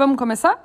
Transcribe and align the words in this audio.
Vamos 0.00 0.16
começar? 0.16 0.56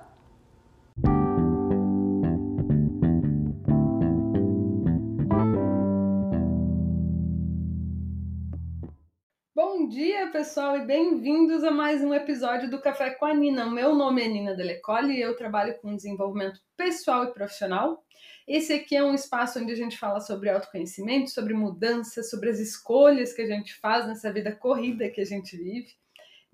Bom 9.54 9.90
dia, 9.90 10.32
pessoal, 10.32 10.78
e 10.78 10.86
bem-vindos 10.86 11.66
a 11.66 11.72
mais 11.72 12.02
um 12.02 12.14
episódio 12.14 12.70
do 12.70 12.80
Café 12.80 13.10
com 13.10 13.26
a 13.26 13.34
Nina. 13.34 13.70
Meu 13.70 13.94
nome 13.94 14.24
é 14.24 14.28
Nina 14.30 14.56
Delecole 14.56 15.14
e 15.14 15.20
eu 15.20 15.36
trabalho 15.36 15.78
com 15.82 15.94
desenvolvimento 15.94 16.62
pessoal 16.78 17.26
e 17.26 17.34
profissional. 17.34 18.06
Esse 18.48 18.72
aqui 18.72 18.96
é 18.96 19.04
um 19.04 19.14
espaço 19.14 19.60
onde 19.60 19.74
a 19.74 19.76
gente 19.76 19.98
fala 19.98 20.22
sobre 20.22 20.50
autoconhecimento, 20.50 21.30
sobre 21.30 21.54
mudança, 21.54 22.24
sobre 22.24 22.52
as 22.52 22.60
escolhas 22.60 23.34
que 23.34 23.42
a 23.42 23.48
gente 23.48 23.76
faz 23.82 24.08
nessa 24.08 24.32
vida 24.32 24.56
corrida 24.56 25.10
que 25.10 25.20
a 25.20 25.26
gente 25.26 25.58
vive, 25.58 25.90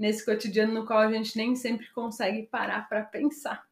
nesse 0.01 0.25
cotidiano 0.25 0.73
no 0.73 0.83
qual 0.83 0.97
a 0.97 1.11
gente 1.11 1.37
nem 1.37 1.55
sempre 1.55 1.87
consegue 1.93 2.47
parar 2.47 2.89
para 2.89 3.03
pensar. 3.03 3.63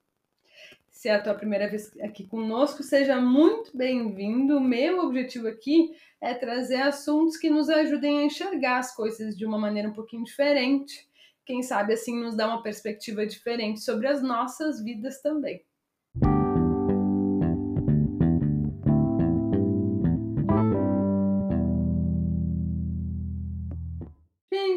Se 0.92 1.10
é 1.10 1.16
a 1.16 1.22
tua 1.22 1.34
primeira 1.34 1.68
vez 1.68 1.92
aqui 2.02 2.28
conosco, 2.28 2.84
seja 2.84 3.20
muito 3.20 3.76
bem-vindo. 3.76 4.58
O 4.58 4.62
meu 4.62 5.00
objetivo 5.00 5.48
aqui 5.48 5.92
é 6.22 6.36
trazer 6.36 6.84
assuntos 6.84 7.36
que 7.36 7.50
nos 7.50 7.68
ajudem 7.68 8.20
a 8.20 8.24
enxergar 8.26 8.78
as 8.78 8.96
coisas 8.96 9.36
de 9.36 9.44
uma 9.44 9.58
maneira 9.58 9.90
um 9.90 9.94
pouquinho 9.94 10.24
diferente. 10.24 11.10
Quem 11.44 11.64
sabe 11.64 11.94
assim 11.94 12.16
nos 12.20 12.36
dá 12.36 12.46
uma 12.46 12.62
perspectiva 12.62 13.26
diferente 13.26 13.80
sobre 13.80 14.08
as 14.08 14.22
nossas 14.22 14.84
vidas 14.84 15.20
também. 15.24 15.66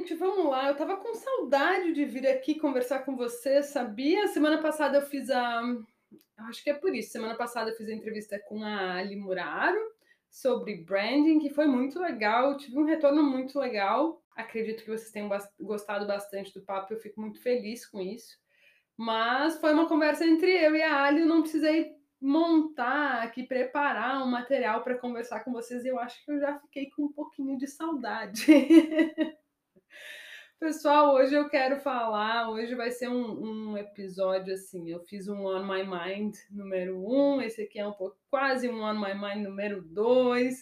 Gente, 0.02 0.14
vamos 0.14 0.50
lá. 0.50 0.68
Eu 0.68 0.76
tava 0.76 0.96
com 0.96 1.14
saudade 1.14 1.92
de 1.92 2.04
vir 2.04 2.26
aqui 2.26 2.56
conversar 2.56 3.04
com 3.04 3.14
você, 3.14 3.62
sabia? 3.62 4.26
Semana 4.26 4.60
passada 4.60 4.98
eu 4.98 5.02
fiz 5.02 5.30
a. 5.30 5.62
Acho 6.38 6.64
que 6.64 6.70
é 6.70 6.74
por 6.74 6.92
isso. 6.92 7.12
Semana 7.12 7.36
passada 7.36 7.70
eu 7.70 7.76
fiz 7.76 7.88
a 7.88 7.92
entrevista 7.92 8.36
com 8.48 8.64
a 8.64 8.96
Ali 8.96 9.14
Muraro 9.14 9.78
sobre 10.28 10.74
branding, 10.74 11.38
que 11.38 11.50
foi 11.50 11.68
muito 11.68 12.00
legal. 12.00 12.56
tive 12.56 12.76
um 12.80 12.84
retorno 12.84 13.22
muito 13.22 13.56
legal. 13.60 14.20
Acredito 14.34 14.82
que 14.82 14.90
vocês 14.90 15.12
tenham 15.12 15.30
gostado 15.60 16.04
bastante 16.04 16.52
do 16.52 16.64
papo. 16.64 16.92
Eu 16.92 16.98
fico 16.98 17.20
muito 17.20 17.40
feliz 17.40 17.86
com 17.86 18.00
isso. 18.00 18.36
Mas 18.96 19.60
foi 19.60 19.72
uma 19.72 19.86
conversa 19.86 20.26
entre 20.26 20.50
eu 20.50 20.74
e 20.74 20.82
a 20.82 21.04
Ali. 21.04 21.20
Eu 21.20 21.26
não 21.26 21.42
precisei 21.42 21.92
montar 22.20 23.22
aqui, 23.22 23.44
preparar 23.44 24.20
um 24.20 24.26
material 24.26 24.82
para 24.82 24.98
conversar 24.98 25.44
com 25.44 25.52
vocês. 25.52 25.84
Eu 25.84 25.96
acho 26.00 26.24
que 26.24 26.32
eu 26.32 26.40
já 26.40 26.58
fiquei 26.58 26.90
com 26.90 27.04
um 27.04 27.12
pouquinho 27.12 27.56
de 27.56 27.68
saudade. 27.68 28.46
Pessoal, 30.62 31.12
hoje 31.14 31.34
eu 31.34 31.48
quero 31.48 31.80
falar, 31.80 32.48
hoje 32.48 32.76
vai 32.76 32.92
ser 32.92 33.08
um, 33.08 33.72
um, 33.72 33.76
episódio 33.76 34.54
assim, 34.54 34.88
eu 34.88 35.00
fiz 35.00 35.26
um 35.26 35.44
On 35.44 35.66
My 35.66 35.82
Mind 35.82 36.36
número 36.48 37.04
um, 37.04 37.42
esse 37.42 37.62
aqui 37.62 37.80
é 37.80 37.86
um 37.86 37.92
pouco, 37.92 38.16
quase 38.30 38.68
um 38.68 38.80
On 38.80 38.94
My 38.94 39.12
Mind 39.12 39.44
número 39.44 39.82
dois, 39.82 40.60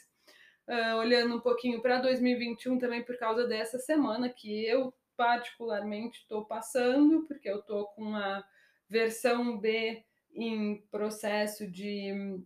uh, 0.66 0.96
olhando 0.96 1.36
um 1.36 1.40
pouquinho 1.40 1.82
para 1.82 2.00
2021 2.00 2.78
também 2.78 3.04
por 3.04 3.18
causa 3.18 3.46
dessa 3.46 3.78
semana 3.78 4.30
que 4.30 4.64
eu 4.66 4.90
particularmente 5.18 6.20
estou 6.20 6.46
passando, 6.46 7.26
porque 7.26 7.50
eu 7.50 7.58
estou 7.58 7.84
com 7.88 8.16
a 8.16 8.42
versão 8.88 9.58
B 9.58 10.02
em 10.34 10.80
processo 10.90 11.70
de, 11.70 12.40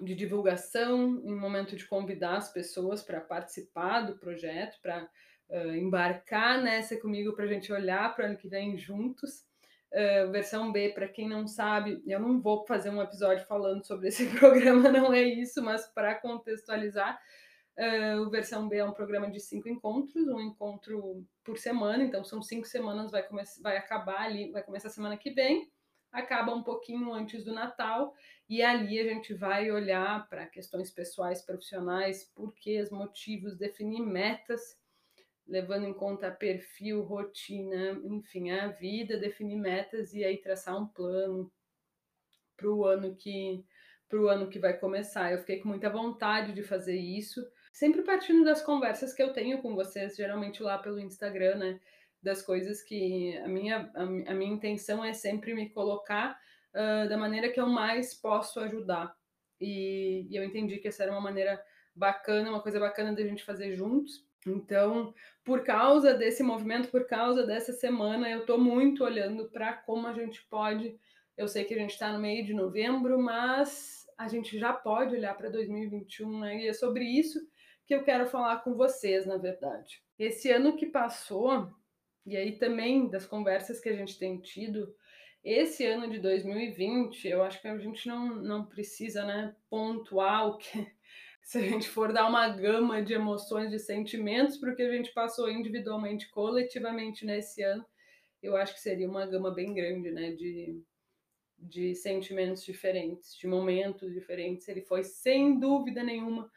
de 0.00 0.14
divulgação, 0.14 1.20
em 1.24 1.34
momento 1.34 1.76
de 1.76 1.86
convidar 1.86 2.36
as 2.36 2.52
pessoas 2.52 3.02
para 3.02 3.20
participar 3.20 4.02
do 4.02 4.18
projeto, 4.18 4.78
para 4.82 5.08
uh, 5.50 5.74
embarcar 5.74 6.62
nessa 6.62 6.96
comigo 7.00 7.34
para 7.34 7.44
a 7.44 7.48
gente 7.48 7.72
olhar 7.72 8.14
para 8.14 8.24
o 8.24 8.28
ano 8.28 8.36
que 8.36 8.48
vem 8.48 8.76
juntos. 8.76 9.44
Uh, 9.92 10.30
versão 10.30 10.72
B, 10.72 10.90
para 10.90 11.08
quem 11.08 11.28
não 11.28 11.46
sabe, 11.46 12.02
eu 12.06 12.20
não 12.20 12.40
vou 12.40 12.66
fazer 12.66 12.90
um 12.90 13.00
episódio 13.00 13.46
falando 13.46 13.86
sobre 13.86 14.08
esse 14.08 14.26
programa, 14.38 14.90
não 14.90 15.12
é 15.12 15.22
isso, 15.22 15.62
mas 15.62 15.86
para 15.86 16.14
contextualizar, 16.16 17.18
uh, 17.78 18.20
o 18.20 18.28
versão 18.28 18.68
B 18.68 18.76
é 18.76 18.84
um 18.84 18.92
programa 18.92 19.30
de 19.30 19.40
cinco 19.40 19.68
encontros, 19.68 20.26
um 20.26 20.40
encontro 20.40 21.24
por 21.42 21.56
semana, 21.56 22.02
então 22.02 22.24
são 22.24 22.42
cinco 22.42 22.66
semanas, 22.66 23.10
vai, 23.10 23.24
vai 23.62 23.76
acabar 23.76 24.22
ali, 24.22 24.50
vai 24.50 24.62
começar 24.62 24.90
semana 24.90 25.16
que 25.16 25.30
vem, 25.30 25.70
acaba 26.12 26.54
um 26.54 26.62
pouquinho 26.62 27.12
antes 27.12 27.44
do 27.44 27.52
Natal, 27.52 28.14
e 28.48 28.62
ali 28.62 28.98
a 28.98 29.04
gente 29.04 29.34
vai 29.34 29.70
olhar 29.70 30.28
para 30.28 30.46
questões 30.46 30.90
pessoais, 30.90 31.42
profissionais, 31.42 32.24
porquês, 32.34 32.90
motivos, 32.90 33.56
definir 33.56 34.00
metas 34.00 34.78
levando 35.46 35.86
em 35.86 35.94
conta 35.94 36.30
perfil, 36.30 37.02
rotina, 37.02 38.00
enfim, 38.04 38.50
a 38.50 38.68
vida, 38.68 39.16
definir 39.16 39.56
metas 39.56 40.12
e 40.12 40.24
aí 40.24 40.38
traçar 40.38 40.76
um 40.76 40.86
plano 40.86 41.50
para 42.56 42.68
o 42.68 42.84
ano 42.84 43.14
que 43.14 43.64
para 44.08 44.20
o 44.20 44.28
ano 44.28 44.48
que 44.48 44.58
vai 44.58 44.78
começar. 44.78 45.32
Eu 45.32 45.38
fiquei 45.38 45.58
com 45.58 45.68
muita 45.68 45.90
vontade 45.90 46.52
de 46.52 46.62
fazer 46.62 46.96
isso, 46.96 47.44
sempre 47.72 48.02
partindo 48.02 48.44
das 48.44 48.62
conversas 48.62 49.12
que 49.12 49.20
eu 49.20 49.32
tenho 49.32 49.60
com 49.60 49.74
vocês, 49.74 50.14
geralmente 50.14 50.62
lá 50.62 50.78
pelo 50.78 51.00
Instagram, 51.00 51.56
né? 51.56 51.80
Das 52.26 52.42
coisas 52.42 52.82
que 52.82 53.38
a 53.38 53.46
minha, 53.46 53.88
a, 53.94 54.02
a 54.02 54.34
minha 54.34 54.52
intenção 54.52 55.04
é 55.04 55.12
sempre 55.12 55.54
me 55.54 55.70
colocar 55.70 56.36
uh, 56.74 57.08
da 57.08 57.16
maneira 57.16 57.48
que 57.52 57.60
eu 57.60 57.68
mais 57.68 58.14
posso 58.14 58.58
ajudar. 58.58 59.14
E, 59.60 60.26
e 60.28 60.34
eu 60.34 60.42
entendi 60.42 60.78
que 60.78 60.88
essa 60.88 61.04
era 61.04 61.12
uma 61.12 61.20
maneira 61.20 61.62
bacana, 61.94 62.50
uma 62.50 62.60
coisa 62.60 62.80
bacana 62.80 63.14
da 63.14 63.22
gente 63.22 63.44
fazer 63.44 63.76
juntos. 63.76 64.26
Então, 64.44 65.14
por 65.44 65.62
causa 65.62 66.14
desse 66.14 66.42
movimento, 66.42 66.88
por 66.88 67.06
causa 67.06 67.46
dessa 67.46 67.72
semana, 67.72 68.28
eu 68.28 68.40
estou 68.40 68.58
muito 68.58 69.04
olhando 69.04 69.48
para 69.48 69.74
como 69.74 70.08
a 70.08 70.12
gente 70.12 70.44
pode. 70.50 70.98
Eu 71.36 71.46
sei 71.46 71.62
que 71.62 71.74
a 71.74 71.78
gente 71.78 71.92
está 71.92 72.12
no 72.12 72.18
meio 72.18 72.44
de 72.44 72.52
novembro, 72.52 73.22
mas 73.22 74.04
a 74.18 74.26
gente 74.26 74.58
já 74.58 74.72
pode 74.72 75.14
olhar 75.14 75.36
para 75.36 75.48
2021, 75.48 76.40
né? 76.40 76.56
E 76.56 76.66
é 76.66 76.72
sobre 76.72 77.04
isso 77.04 77.38
que 77.86 77.94
eu 77.94 78.02
quero 78.02 78.26
falar 78.26 78.64
com 78.64 78.74
vocês, 78.74 79.24
na 79.24 79.36
verdade. 79.36 80.02
Esse 80.18 80.50
ano 80.50 80.76
que 80.76 80.86
passou, 80.86 81.70
e 82.26 82.36
aí 82.36 82.58
também 82.58 83.08
das 83.08 83.24
conversas 83.24 83.80
que 83.80 83.88
a 83.88 83.94
gente 83.94 84.18
tem 84.18 84.40
tido, 84.40 84.94
esse 85.44 85.86
ano 85.86 86.10
de 86.10 86.18
2020, 86.18 87.28
eu 87.28 87.40
acho 87.44 87.62
que 87.62 87.68
a 87.68 87.78
gente 87.78 88.08
não, 88.08 88.34
não 88.34 88.66
precisa 88.66 89.24
né, 89.24 89.54
pontuar 89.70 90.48
o 90.48 90.58
que, 90.58 90.86
se 91.40 91.58
a 91.58 91.62
gente 91.62 91.88
for 91.88 92.12
dar 92.12 92.28
uma 92.28 92.48
gama 92.48 93.00
de 93.00 93.14
emoções, 93.14 93.70
de 93.70 93.78
sentimentos 93.78 94.56
para 94.56 94.72
o 94.72 94.74
que 94.74 94.82
a 94.82 94.90
gente 94.90 95.12
passou 95.12 95.48
individualmente, 95.48 96.28
coletivamente 96.30 97.24
nesse 97.24 97.62
ano, 97.62 97.86
eu 98.42 98.56
acho 98.56 98.74
que 98.74 98.80
seria 98.80 99.08
uma 99.08 99.24
gama 99.24 99.54
bem 99.54 99.72
grande, 99.72 100.10
né, 100.10 100.32
de, 100.32 100.82
de 101.56 101.94
sentimentos 101.94 102.64
diferentes, 102.64 103.36
de 103.36 103.46
momentos 103.46 104.12
diferentes. 104.12 104.66
Ele 104.66 104.82
foi, 104.82 105.04
sem 105.04 105.60
dúvida 105.60 106.02
nenhuma, 106.02 106.50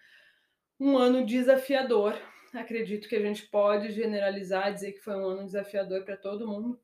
um 0.80 0.97
ano 0.97 1.24
desafiador. 1.24 2.19
Acredito 2.53 3.07
que 3.07 3.15
a 3.15 3.21
gente 3.21 3.47
pode 3.47 3.91
generalizar, 3.91 4.73
dizer 4.73 4.93
que 4.93 4.99
foi 4.99 5.15
um 5.15 5.25
ano 5.25 5.45
desafiador 5.45 6.03
para 6.03 6.17
todo 6.17 6.47
mundo, 6.47 6.79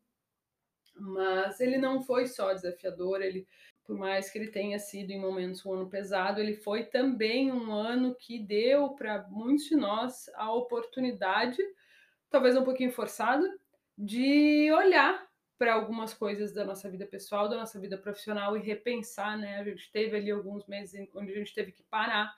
mas 0.95 1.59
ele 1.59 1.77
não 1.77 2.01
foi 2.01 2.27
só 2.27 2.53
desafiador, 2.53 3.21
ele 3.21 3.47
por 3.85 3.95
mais 3.95 4.31
que 4.31 4.39
ele 4.39 4.49
tenha 4.49 4.79
sido 4.79 5.11
em 5.11 5.19
momentos 5.19 5.63
um 5.63 5.73
ano 5.73 5.87
pesado, 5.87 6.41
ele 6.41 6.55
foi 6.55 6.85
também 6.85 7.51
um 7.51 7.71
ano 7.71 8.15
que 8.15 8.39
deu 8.39 8.89
para 8.95 9.27
muitos 9.29 9.65
de 9.65 9.75
nós 9.75 10.27
a 10.33 10.51
oportunidade, 10.51 11.61
talvez 12.29 12.57
um 12.57 12.63
pouquinho 12.63 12.91
forçada, 12.91 13.47
de 13.95 14.71
olhar 14.71 15.27
para 15.57 15.73
algumas 15.73 16.13
coisas 16.13 16.51
da 16.51 16.65
nossa 16.65 16.89
vida 16.89 17.05
pessoal, 17.05 17.47
da 17.47 17.57
nossa 17.57 17.79
vida 17.79 17.97
profissional 17.97 18.57
e 18.57 18.59
repensar, 18.59 19.37
né? 19.37 19.59
A 19.59 19.63
gente 19.63 19.89
teve 19.91 20.17
ali 20.17 20.31
alguns 20.31 20.65
meses 20.67 21.07
onde 21.13 21.31
a 21.31 21.35
gente 21.35 21.53
teve 21.53 21.71
que 21.71 21.83
parar 21.83 22.33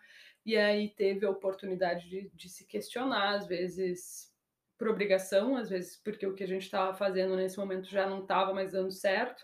e 0.48 0.56
aí 0.56 0.88
teve 0.88 1.26
a 1.26 1.30
oportunidade 1.30 2.10
de, 2.10 2.32
de 2.34 2.50
se 2.50 2.66
questionar, 2.66 3.36
às 3.36 3.46
vezes 3.46 4.32
por 4.78 4.88
obrigação, 4.88 5.58
às 5.58 5.70
vezes 5.70 5.98
porque 6.02 6.26
o 6.26 6.34
que 6.34 6.44
a 6.44 6.48
gente 6.48 6.64
estava 6.64 6.96
fazendo 6.96 7.36
nesse 7.36 7.58
momento 7.58 7.90
já 7.90 8.10
não 8.10 8.22
estava 8.22 8.54
mais 8.54 8.72
dando 8.72 8.92
certo 8.92 9.44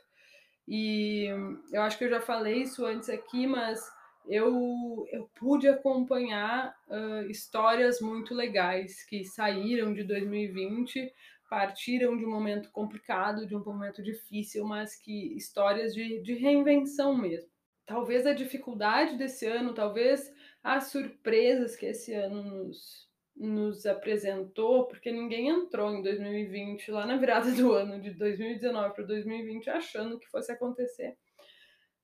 e 0.66 1.26
eu 1.74 1.82
acho 1.82 1.98
que 1.98 2.06
eu 2.06 2.10
já 2.10 2.22
falei 2.22 2.62
isso 2.62 2.86
antes 2.86 3.10
aqui, 3.10 3.46
mas 3.46 3.82
eu, 4.26 5.06
eu 5.12 5.30
pude 5.36 5.68
acompanhar 5.68 6.74
uh, 6.88 7.30
histórias 7.30 8.00
muito 8.00 8.34
legais 8.34 9.04
que 9.04 9.26
saíram 9.26 9.94
de 9.94 10.06
2020, 10.06 11.12
partiram 11.50 12.16
de 12.16 12.26
um 12.26 12.32
momento 12.32 12.72
complicado, 12.72 13.46
de 13.46 13.56
um 13.56 13.64
momento 13.64 14.02
difícil, 14.02 14.64
mas 14.64 14.96
que 14.96 15.36
histórias 15.36 15.94
de, 15.94 16.22
de 16.22 16.34
reinvenção 16.36 17.18
mesmo. 17.18 17.52
Talvez 17.86 18.26
a 18.26 18.34
dificuldade 18.34 19.18
desse 19.18 19.46
ano, 19.46 19.74
talvez 19.74 20.32
as 20.64 20.86
surpresas 20.86 21.76
que 21.76 21.86
esse 21.86 22.14
ano 22.14 22.42
nos, 22.42 23.10
nos 23.36 23.86
apresentou, 23.86 24.88
porque 24.88 25.12
ninguém 25.12 25.50
entrou 25.50 25.94
em 25.94 26.02
2020, 26.02 26.90
lá 26.90 27.06
na 27.06 27.18
virada 27.18 27.52
do 27.52 27.74
ano 27.74 28.00
de 28.00 28.12
2019 28.12 28.96
para 28.96 29.04
2020, 29.04 29.70
achando 29.70 30.18
que 30.18 30.30
fosse 30.30 30.52
acontecer. 30.52 31.18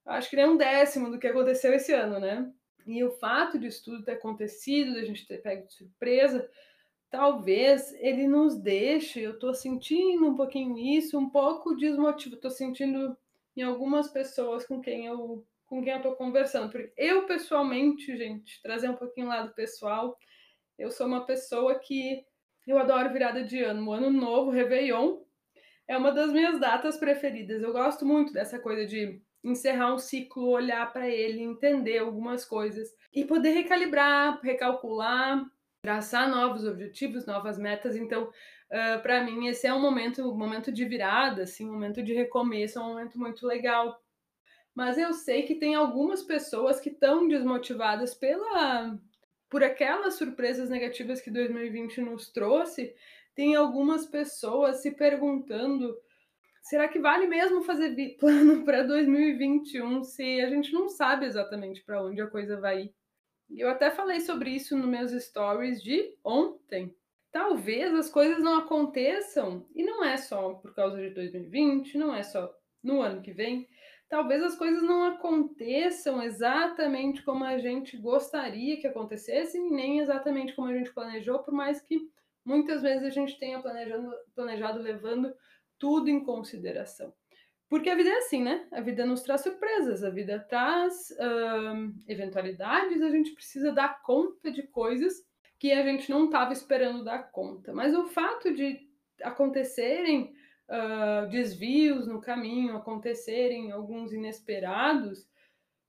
Acho 0.05 0.29
que 0.29 0.35
nem 0.35 0.45
um 0.45 0.57
décimo 0.57 1.09
do 1.09 1.19
que 1.19 1.27
aconteceu 1.27 1.73
esse 1.73 1.93
ano, 1.93 2.19
né? 2.19 2.51
E 2.85 3.03
o 3.03 3.11
fato 3.11 3.57
de 3.57 3.69
tudo 3.81 4.03
ter 4.03 4.13
acontecido, 4.13 4.95
da 4.95 5.05
gente 5.05 5.27
ter 5.27 5.37
pego 5.37 5.67
de 5.67 5.73
surpresa, 5.73 6.49
talvez 7.09 7.93
ele 7.99 8.27
nos 8.27 8.57
deixe, 8.57 9.21
eu 9.21 9.37
tô 9.37 9.53
sentindo 9.53 10.27
um 10.27 10.35
pouquinho 10.35 10.77
isso, 10.77 11.17
um 11.17 11.29
pouco 11.29 11.75
desmotivado, 11.75 12.41
tô 12.41 12.49
sentindo 12.49 13.15
em 13.55 13.61
algumas 13.61 14.09
pessoas 14.09 14.65
com 14.65 14.81
quem 14.81 15.05
eu 15.05 15.45
com 15.69 15.83
quem 15.83 15.93
eu 15.93 16.01
tô 16.01 16.15
conversando. 16.15 16.71
Porque 16.71 16.91
eu 16.97 17.25
pessoalmente, 17.27 18.17
gente, 18.17 18.61
trazer 18.61 18.89
um 18.89 18.95
pouquinho 18.95 19.27
o 19.27 19.29
lado 19.29 19.53
pessoal, 19.53 20.17
eu 20.77 20.89
sou 20.89 21.05
uma 21.05 21.25
pessoa 21.25 21.77
que 21.79 22.25
eu 22.67 22.77
adoro 22.77 23.13
virada 23.13 23.43
de 23.43 23.63
ano, 23.63 23.87
o 23.87 23.93
ano 23.93 24.09
novo, 24.09 24.51
Réveillon, 24.51 25.21
é 25.87 25.97
uma 25.97 26.11
das 26.11 26.31
minhas 26.31 26.59
datas 26.59 26.97
preferidas. 26.97 27.61
Eu 27.61 27.71
gosto 27.71 28.05
muito 28.05 28.33
dessa 28.33 28.59
coisa 28.59 28.85
de 28.85 29.21
encerrar 29.43 29.93
um 29.93 29.97
ciclo, 29.97 30.49
olhar 30.49 30.91
para 30.91 31.07
ele, 31.07 31.41
entender 31.41 31.99
algumas 31.99 32.43
coisas 32.43 32.89
e 33.13 33.23
poder 33.23 33.51
recalibrar, 33.51 34.39
recalcular, 34.41 35.43
traçar 35.81 36.29
novos 36.29 36.65
objetivos, 36.65 37.25
novas 37.25 37.57
metas. 37.57 37.95
Então, 37.95 38.25
uh, 38.25 39.01
para 39.01 39.23
mim 39.23 39.47
esse 39.47 39.65
é 39.65 39.73
um 39.73 39.81
momento, 39.81 40.29
um 40.29 40.37
momento 40.37 40.71
de 40.71 40.85
virada, 40.85 41.43
assim, 41.43 41.67
um 41.67 41.73
momento 41.73 42.03
de 42.03 42.13
recomeço, 42.13 42.77
é 42.77 42.81
um 42.81 42.89
momento 42.89 43.17
muito 43.17 43.47
legal. 43.47 43.99
Mas 44.75 44.97
eu 44.97 45.13
sei 45.13 45.43
que 45.43 45.55
tem 45.55 45.75
algumas 45.75 46.23
pessoas 46.23 46.79
que 46.79 46.89
estão 46.89 47.27
desmotivadas 47.27 48.13
pela 48.13 48.97
por 49.49 49.63
aquelas 49.63 50.13
surpresas 50.13 50.69
negativas 50.69 51.19
que 51.19 51.31
2020 51.31 52.01
nos 52.01 52.29
trouxe. 52.29 52.93
Tem 53.33 53.55
algumas 53.55 54.05
pessoas 54.05 54.81
se 54.81 54.91
perguntando 54.91 55.97
será 56.61 56.87
que 56.87 56.99
vale 56.99 57.25
mesmo 57.25 57.63
fazer 57.63 57.95
plano 58.19 58.63
para 58.63 58.83
2021 58.83 60.03
se 60.03 60.39
a 60.41 60.49
gente 60.49 60.71
não 60.71 60.87
sabe 60.87 61.25
exatamente 61.25 61.83
para 61.83 62.03
onde 62.03 62.21
a 62.21 62.27
coisa 62.27 62.59
vai 62.59 62.83
ir? 62.83 62.93
Eu 63.49 63.67
até 63.69 63.89
falei 63.89 64.19
sobre 64.19 64.51
isso 64.51 64.77
nos 64.77 64.87
meus 64.87 65.11
stories 65.11 65.81
de 65.81 66.15
ontem. 66.23 66.95
Talvez 67.31 67.93
as 67.93 68.09
coisas 68.09 68.43
não 68.43 68.59
aconteçam, 68.59 69.65
e 69.75 69.83
não 69.83 70.03
é 70.03 70.17
só 70.17 70.53
por 70.53 70.73
causa 70.73 70.97
de 70.97 71.09
2020, 71.11 71.97
não 71.97 72.13
é 72.13 72.21
só 72.21 72.55
no 72.83 73.01
ano 73.01 73.21
que 73.21 73.31
vem. 73.31 73.67
Talvez 74.09 74.41
as 74.41 74.55
coisas 74.55 74.81
não 74.81 75.03
aconteçam 75.03 76.21
exatamente 76.21 77.21
como 77.21 77.43
a 77.43 77.59
gente 77.59 77.95
gostaria 77.95 78.81
que 78.81 78.87
acontecessem, 78.87 79.69
nem 79.69 79.99
exatamente 79.99 80.53
como 80.53 80.67
a 80.67 80.73
gente 80.73 80.91
planejou, 80.91 81.39
por 81.39 81.53
mais 81.53 81.79
que 81.79 82.09
muitas 82.43 82.81
vezes 82.81 83.03
a 83.03 83.11
gente 83.11 83.37
tenha 83.37 83.61
planejado, 83.61 84.11
planejado 84.33 84.79
levando 84.79 85.31
tudo 85.77 86.09
em 86.09 86.23
consideração. 86.23 87.13
Porque 87.69 87.87
a 87.87 87.95
vida 87.95 88.09
é 88.09 88.17
assim, 88.17 88.41
né? 88.41 88.67
A 88.71 88.81
vida 88.81 89.05
nos 89.05 89.21
traz 89.21 89.41
surpresas, 89.41 90.03
a 90.03 90.09
vida 90.09 90.39
traz 90.49 91.11
uh, 91.11 91.93
eventualidades, 92.07 92.99
a 93.03 93.11
gente 93.11 93.31
precisa 93.35 93.71
dar 93.71 94.01
conta 94.01 94.51
de 94.51 94.63
coisas 94.63 95.13
que 95.59 95.71
a 95.71 95.83
gente 95.83 96.09
não 96.09 96.25
estava 96.25 96.51
esperando 96.51 97.03
dar 97.03 97.31
conta. 97.31 97.71
Mas 97.71 97.93
o 97.93 98.07
fato 98.07 98.51
de 98.51 98.79
acontecerem 99.21 100.33
uh, 100.69 101.27
desvios 101.29 102.07
no 102.07 102.21
caminho, 102.21 102.77
acontecerem 102.77 103.71
alguns 103.71 104.13
inesperados, 104.13 105.27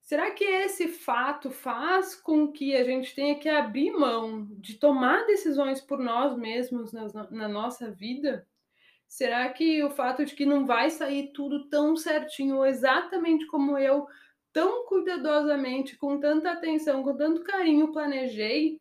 será 0.00 0.30
que 0.30 0.44
esse 0.44 0.88
fato 0.88 1.50
faz 1.50 2.14
com 2.14 2.50
que 2.50 2.74
a 2.74 2.82
gente 2.82 3.14
tenha 3.14 3.38
que 3.38 3.48
abrir 3.48 3.92
mão 3.92 4.48
de 4.58 4.74
tomar 4.74 5.26
decisões 5.26 5.80
por 5.80 5.98
nós 5.98 6.36
mesmos 6.36 6.92
na, 6.92 7.06
na 7.30 7.48
nossa 7.48 7.90
vida? 7.90 8.46
Será 9.06 9.48
que 9.48 9.82
o 9.82 9.90
fato 9.90 10.24
de 10.24 10.34
que 10.34 10.46
não 10.46 10.64
vai 10.64 10.88
sair 10.88 11.32
tudo 11.32 11.68
tão 11.68 11.96
certinho, 11.96 12.64
exatamente 12.64 13.46
como 13.46 13.76
eu, 13.76 14.06
tão 14.52 14.86
cuidadosamente, 14.86 15.96
com 15.96 16.18
tanta 16.18 16.50
atenção, 16.50 17.02
com 17.02 17.16
tanto 17.16 17.42
carinho 17.42 17.92
planejei, 17.92 18.79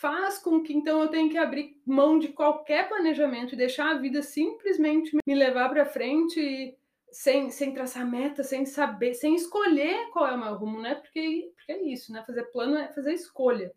faz 0.00 0.38
com 0.38 0.62
que 0.62 0.72
então 0.72 1.02
eu 1.02 1.08
tenha 1.08 1.28
que 1.28 1.36
abrir 1.36 1.78
mão 1.84 2.18
de 2.18 2.28
qualquer 2.28 2.88
planejamento 2.88 3.52
e 3.52 3.58
deixar 3.58 3.90
a 3.90 3.98
vida 3.98 4.22
simplesmente 4.22 5.14
me 5.26 5.34
levar 5.34 5.68
para 5.68 5.84
frente 5.84 6.74
sem, 7.12 7.50
sem 7.50 7.74
traçar 7.74 8.08
meta, 8.08 8.42
sem 8.42 8.64
saber, 8.64 9.12
sem 9.12 9.34
escolher 9.34 10.08
qual 10.10 10.26
é 10.26 10.32
o 10.32 10.38
meu 10.38 10.54
rumo, 10.54 10.80
né? 10.80 10.94
Porque, 10.94 11.52
porque 11.54 11.72
é 11.72 11.82
isso, 11.82 12.12
né? 12.12 12.24
Fazer 12.26 12.44
plano 12.44 12.78
é 12.78 12.88
fazer 12.88 13.12
escolha. 13.12 13.70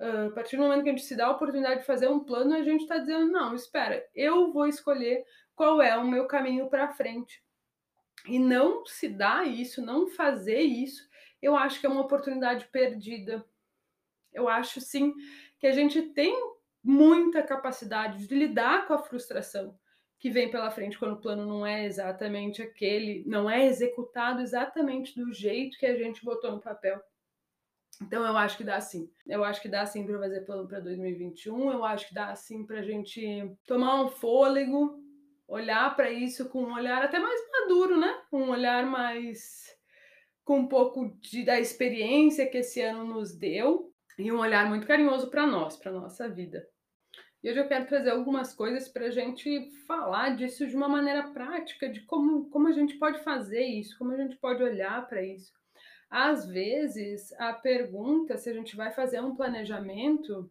Uh, 0.00 0.28
a 0.28 0.30
partir 0.32 0.56
do 0.56 0.62
momento 0.62 0.82
que 0.82 0.88
a 0.88 0.92
gente 0.92 1.04
se 1.04 1.14
dá 1.14 1.26
a 1.26 1.30
oportunidade 1.30 1.80
de 1.80 1.86
fazer 1.86 2.08
um 2.08 2.20
plano, 2.20 2.54
a 2.54 2.62
gente 2.62 2.82
está 2.82 2.98
dizendo: 2.98 3.30
não, 3.30 3.54
espera, 3.54 4.04
eu 4.14 4.52
vou 4.52 4.66
escolher 4.66 5.24
qual 5.54 5.80
é 5.80 5.96
o 5.96 6.06
meu 6.06 6.26
caminho 6.26 6.68
para 6.68 6.88
frente. 6.88 7.44
E 8.26 8.38
não 8.38 8.84
se 8.86 9.08
dá 9.08 9.44
isso, 9.44 9.84
não 9.84 10.08
fazer 10.08 10.60
isso, 10.60 11.08
eu 11.40 11.54
acho 11.54 11.78
que 11.78 11.86
é 11.86 11.88
uma 11.88 12.00
oportunidade 12.00 12.66
perdida. 12.72 13.44
Eu 14.32 14.48
acho 14.48 14.80
sim 14.80 15.12
que 15.60 15.66
a 15.66 15.72
gente 15.72 16.00
tem 16.00 16.34
muita 16.82 17.42
capacidade 17.42 18.26
de 18.26 18.34
lidar 18.34 18.86
com 18.86 18.94
a 18.94 18.98
frustração 18.98 19.78
que 20.18 20.30
vem 20.30 20.50
pela 20.50 20.70
frente 20.70 20.98
quando 20.98 21.12
o 21.12 21.20
plano 21.20 21.46
não 21.46 21.66
é 21.66 21.84
exatamente 21.84 22.62
aquele, 22.62 23.22
não 23.26 23.48
é 23.48 23.66
executado 23.66 24.40
exatamente 24.40 25.14
do 25.14 25.32
jeito 25.32 25.78
que 25.78 25.86
a 25.86 25.96
gente 25.96 26.24
botou 26.24 26.52
no 26.52 26.60
papel. 26.60 27.00
Então 28.02 28.24
eu 28.24 28.36
acho 28.36 28.56
que 28.56 28.64
dá 28.64 28.80
sim. 28.80 29.10
Eu 29.26 29.44
acho 29.44 29.60
que 29.60 29.68
dá 29.68 29.84
sim 29.84 30.06
para 30.06 30.18
fazer 30.18 30.42
plano 30.42 30.66
para 30.66 30.80
2021. 30.80 31.70
Eu 31.70 31.84
acho 31.84 32.08
que 32.08 32.14
dá 32.14 32.34
sim 32.34 32.64
para 32.64 32.80
a 32.80 32.82
gente 32.82 33.50
tomar 33.66 34.02
um 34.02 34.08
fôlego, 34.08 34.98
olhar 35.46 35.94
para 35.94 36.10
isso 36.10 36.48
com 36.48 36.64
um 36.64 36.74
olhar 36.74 37.02
até 37.02 37.18
mais 37.18 37.40
maduro, 37.50 37.98
né? 37.98 38.22
Um 38.32 38.50
olhar 38.50 38.86
mais 38.86 39.74
com 40.44 40.60
um 40.60 40.68
pouco 40.68 41.14
de, 41.20 41.44
da 41.44 41.60
experiência 41.60 42.46
que 42.46 42.58
esse 42.58 42.80
ano 42.80 43.04
nos 43.04 43.36
deu 43.36 43.89
e 44.20 44.30
um 44.30 44.38
olhar 44.38 44.68
muito 44.68 44.86
carinhoso 44.86 45.30
para 45.30 45.46
nós, 45.46 45.76
para 45.76 45.92
nossa 45.92 46.28
vida. 46.28 46.66
E 47.42 47.50
hoje 47.50 47.58
eu 47.58 47.68
quero 47.68 47.86
trazer 47.86 48.10
algumas 48.10 48.52
coisas 48.52 48.88
para 48.88 49.06
a 49.06 49.10
gente 49.10 49.70
falar 49.86 50.36
disso 50.36 50.66
de 50.66 50.76
uma 50.76 50.88
maneira 50.88 51.28
prática, 51.30 51.88
de 51.88 52.02
como, 52.02 52.50
como 52.50 52.68
a 52.68 52.72
gente 52.72 52.98
pode 52.98 53.22
fazer 53.24 53.64
isso, 53.64 53.96
como 53.98 54.12
a 54.12 54.16
gente 54.16 54.36
pode 54.36 54.62
olhar 54.62 55.08
para 55.08 55.22
isso. 55.22 55.52
Às 56.10 56.46
vezes, 56.46 57.32
a 57.38 57.52
pergunta 57.52 58.36
se 58.36 58.50
a 58.50 58.52
gente 58.52 58.76
vai 58.76 58.92
fazer 58.92 59.20
um 59.20 59.34
planejamento 59.34 60.50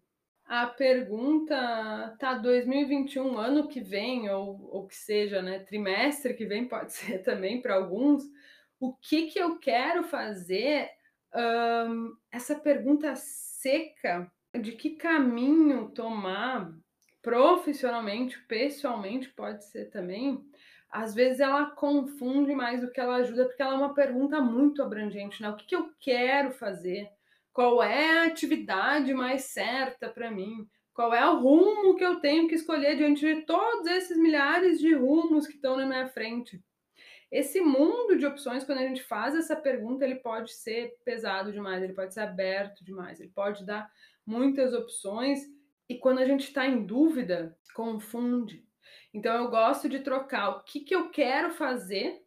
a 0.49 0.65
pergunta 0.65 2.15
tá 2.17 2.33
2021, 2.33 3.37
ano 3.37 3.67
que 3.67 3.79
vem, 3.79 4.27
ou, 4.31 4.67
ou 4.71 4.87
que 4.87 4.95
seja, 4.95 5.43
né, 5.43 5.59
trimestre 5.59 6.33
que 6.33 6.43
vem, 6.43 6.67
pode 6.67 6.91
ser 6.93 7.19
também 7.19 7.61
para 7.61 7.75
alguns, 7.75 8.23
o 8.79 8.95
que, 8.95 9.27
que 9.27 9.37
eu 9.37 9.59
quero 9.59 10.03
fazer? 10.05 10.89
Um, 11.35 12.15
essa 12.31 12.55
pergunta 12.55 13.15
seca 13.15 14.31
de 14.59 14.71
que 14.71 14.91
caminho 14.91 15.89
tomar 15.89 16.73
profissionalmente, 17.21 18.39
pessoalmente, 18.47 19.29
pode 19.29 19.65
ser 19.65 19.89
também. 19.89 20.43
Às 20.89 21.13
vezes 21.13 21.39
ela 21.39 21.69
confunde 21.71 22.55
mais 22.55 22.81
do 22.81 22.91
que 22.91 22.99
ela 22.99 23.17
ajuda, 23.17 23.45
porque 23.45 23.61
ela 23.61 23.75
é 23.75 23.77
uma 23.77 23.93
pergunta 23.93 24.41
muito 24.41 24.81
abrangente, 24.81 25.41
né? 25.41 25.49
O 25.49 25.55
que, 25.55 25.67
que 25.67 25.75
eu 25.75 25.91
quero 25.99 26.51
fazer? 26.51 27.09
Qual 27.53 27.83
é 27.83 28.21
a 28.21 28.25
atividade 28.25 29.13
mais 29.13 29.43
certa 29.43 30.09
para 30.09 30.31
mim? 30.31 30.67
Qual 30.93 31.13
é 31.13 31.29
o 31.29 31.39
rumo 31.39 31.95
que 31.95 32.03
eu 32.03 32.19
tenho 32.19 32.47
que 32.47 32.55
escolher 32.55 32.95
diante 32.97 33.21
de 33.21 33.41
todos 33.43 33.85
esses 33.87 34.17
milhares 34.17 34.79
de 34.79 34.93
rumos 34.93 35.45
que 35.45 35.55
estão 35.55 35.77
na 35.77 35.85
minha 35.85 36.07
frente? 36.07 36.61
Esse 37.31 37.61
mundo 37.61 38.17
de 38.17 38.25
opções, 38.25 38.63
quando 38.63 38.79
a 38.79 38.87
gente 38.87 39.03
faz 39.03 39.35
essa 39.35 39.55
pergunta, 39.55 40.03
ele 40.03 40.15
pode 40.15 40.51
ser 40.53 40.97
pesado 41.05 41.51
demais, 41.51 41.83
ele 41.83 41.93
pode 41.93 42.13
ser 42.13 42.21
aberto 42.21 42.83
demais, 42.83 43.19
ele 43.19 43.29
pode 43.29 43.65
dar 43.65 43.91
muitas 44.25 44.73
opções 44.73 45.39
e 45.87 45.97
quando 45.97 46.19
a 46.19 46.25
gente 46.25 46.45
está 46.45 46.67
em 46.67 46.85
dúvida, 46.85 47.57
confunde. 47.75 48.65
Então 49.13 49.35
eu 49.35 49.49
gosto 49.49 49.87
de 49.87 49.99
trocar 49.99 50.49
o 50.49 50.63
que, 50.63 50.81
que 50.81 50.95
eu 50.95 51.09
quero 51.09 51.51
fazer 51.51 52.23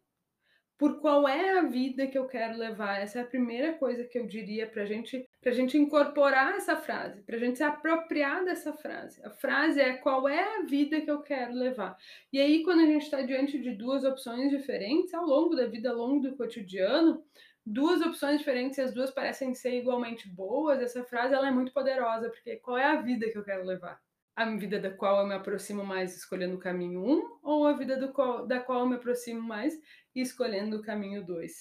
por 0.77 0.99
qual 0.99 1.27
é 1.27 1.57
a 1.57 1.61
vida 1.61 2.07
que 2.07 2.17
eu 2.17 2.27
quero 2.27 2.57
levar. 2.57 3.01
Essa 3.01 3.19
é 3.19 3.21
a 3.21 3.27
primeira 3.27 3.73
coisa 3.73 4.03
que 4.03 4.17
eu 4.17 4.25
diria 4.25 4.67
para 4.67 4.85
gente, 4.85 5.27
a 5.51 5.55
gente 5.55 5.77
incorporar 5.77 6.55
essa 6.55 6.75
frase, 6.75 7.21
para 7.23 7.35
a 7.35 7.39
gente 7.39 7.57
se 7.57 7.63
apropriar 7.63 8.45
dessa 8.45 8.71
frase. 8.73 9.23
A 9.25 9.29
frase 9.29 9.79
é 9.79 9.93
qual 9.93 10.27
é 10.27 10.57
a 10.57 10.61
vida 10.61 11.01
que 11.01 11.11
eu 11.11 11.21
quero 11.21 11.53
levar. 11.53 11.97
E 12.31 12.39
aí, 12.39 12.63
quando 12.63 12.81
a 12.81 12.85
gente 12.85 13.03
está 13.03 13.21
diante 13.21 13.59
de 13.59 13.71
duas 13.71 14.03
opções 14.03 14.49
diferentes, 14.49 15.13
ao 15.13 15.25
longo 15.25 15.55
da 15.55 15.67
vida, 15.67 15.89
ao 15.89 15.97
longo 15.97 16.21
do 16.21 16.35
cotidiano, 16.37 17.23
duas 17.65 18.01
opções 18.01 18.39
diferentes 18.39 18.77
e 18.77 18.81
as 18.81 18.93
duas 18.93 19.11
parecem 19.11 19.53
ser 19.53 19.77
igualmente 19.77 20.29
boas, 20.29 20.81
essa 20.81 21.03
frase 21.03 21.33
ela 21.33 21.47
é 21.47 21.51
muito 21.51 21.73
poderosa, 21.73 22.29
porque 22.29 22.57
qual 22.57 22.77
é 22.77 22.85
a 22.85 23.01
vida 23.01 23.29
que 23.29 23.37
eu 23.37 23.43
quero 23.43 23.65
levar? 23.65 23.99
a 24.35 24.45
vida 24.55 24.79
da 24.79 24.89
qual 24.89 25.21
eu 25.21 25.27
me 25.27 25.35
aproximo 25.35 25.83
mais 25.83 26.15
escolhendo 26.15 26.55
o 26.55 26.59
caminho 26.59 27.03
1 27.03 27.11
um, 27.11 27.37
ou 27.43 27.67
a 27.67 27.73
vida 27.73 28.07
qual, 28.07 28.47
da 28.47 28.59
qual 28.59 28.79
eu 28.79 28.87
me 28.87 28.95
aproximo 28.95 29.41
mais 29.41 29.79
escolhendo 30.15 30.77
o 30.77 30.81
caminho 30.81 31.23
2. 31.23 31.51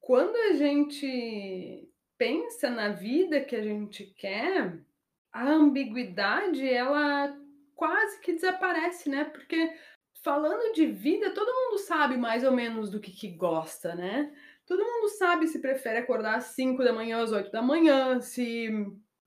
Quando 0.00 0.34
a 0.34 0.54
gente 0.54 1.91
pensa 2.22 2.70
na 2.70 2.90
vida 2.90 3.40
que 3.40 3.56
a 3.56 3.62
gente 3.64 4.04
quer, 4.16 4.78
a 5.32 5.50
ambiguidade 5.50 6.64
ela 6.68 7.36
quase 7.74 8.20
que 8.20 8.32
desaparece, 8.32 9.10
né? 9.10 9.24
Porque 9.24 9.72
falando 10.22 10.72
de 10.72 10.86
vida, 10.86 11.34
todo 11.34 11.52
mundo 11.52 11.78
sabe 11.78 12.16
mais 12.16 12.44
ou 12.44 12.52
menos 12.52 12.90
do 12.90 13.00
que, 13.00 13.10
que 13.10 13.26
gosta, 13.26 13.96
né? 13.96 14.32
Todo 14.64 14.84
mundo 14.84 15.08
sabe 15.08 15.48
se 15.48 15.58
prefere 15.58 15.98
acordar 15.98 16.36
às 16.36 16.44
5 16.54 16.84
da 16.84 16.92
manhã, 16.92 17.20
às 17.24 17.32
8 17.32 17.50
da 17.50 17.60
manhã, 17.60 18.20
se 18.20 18.68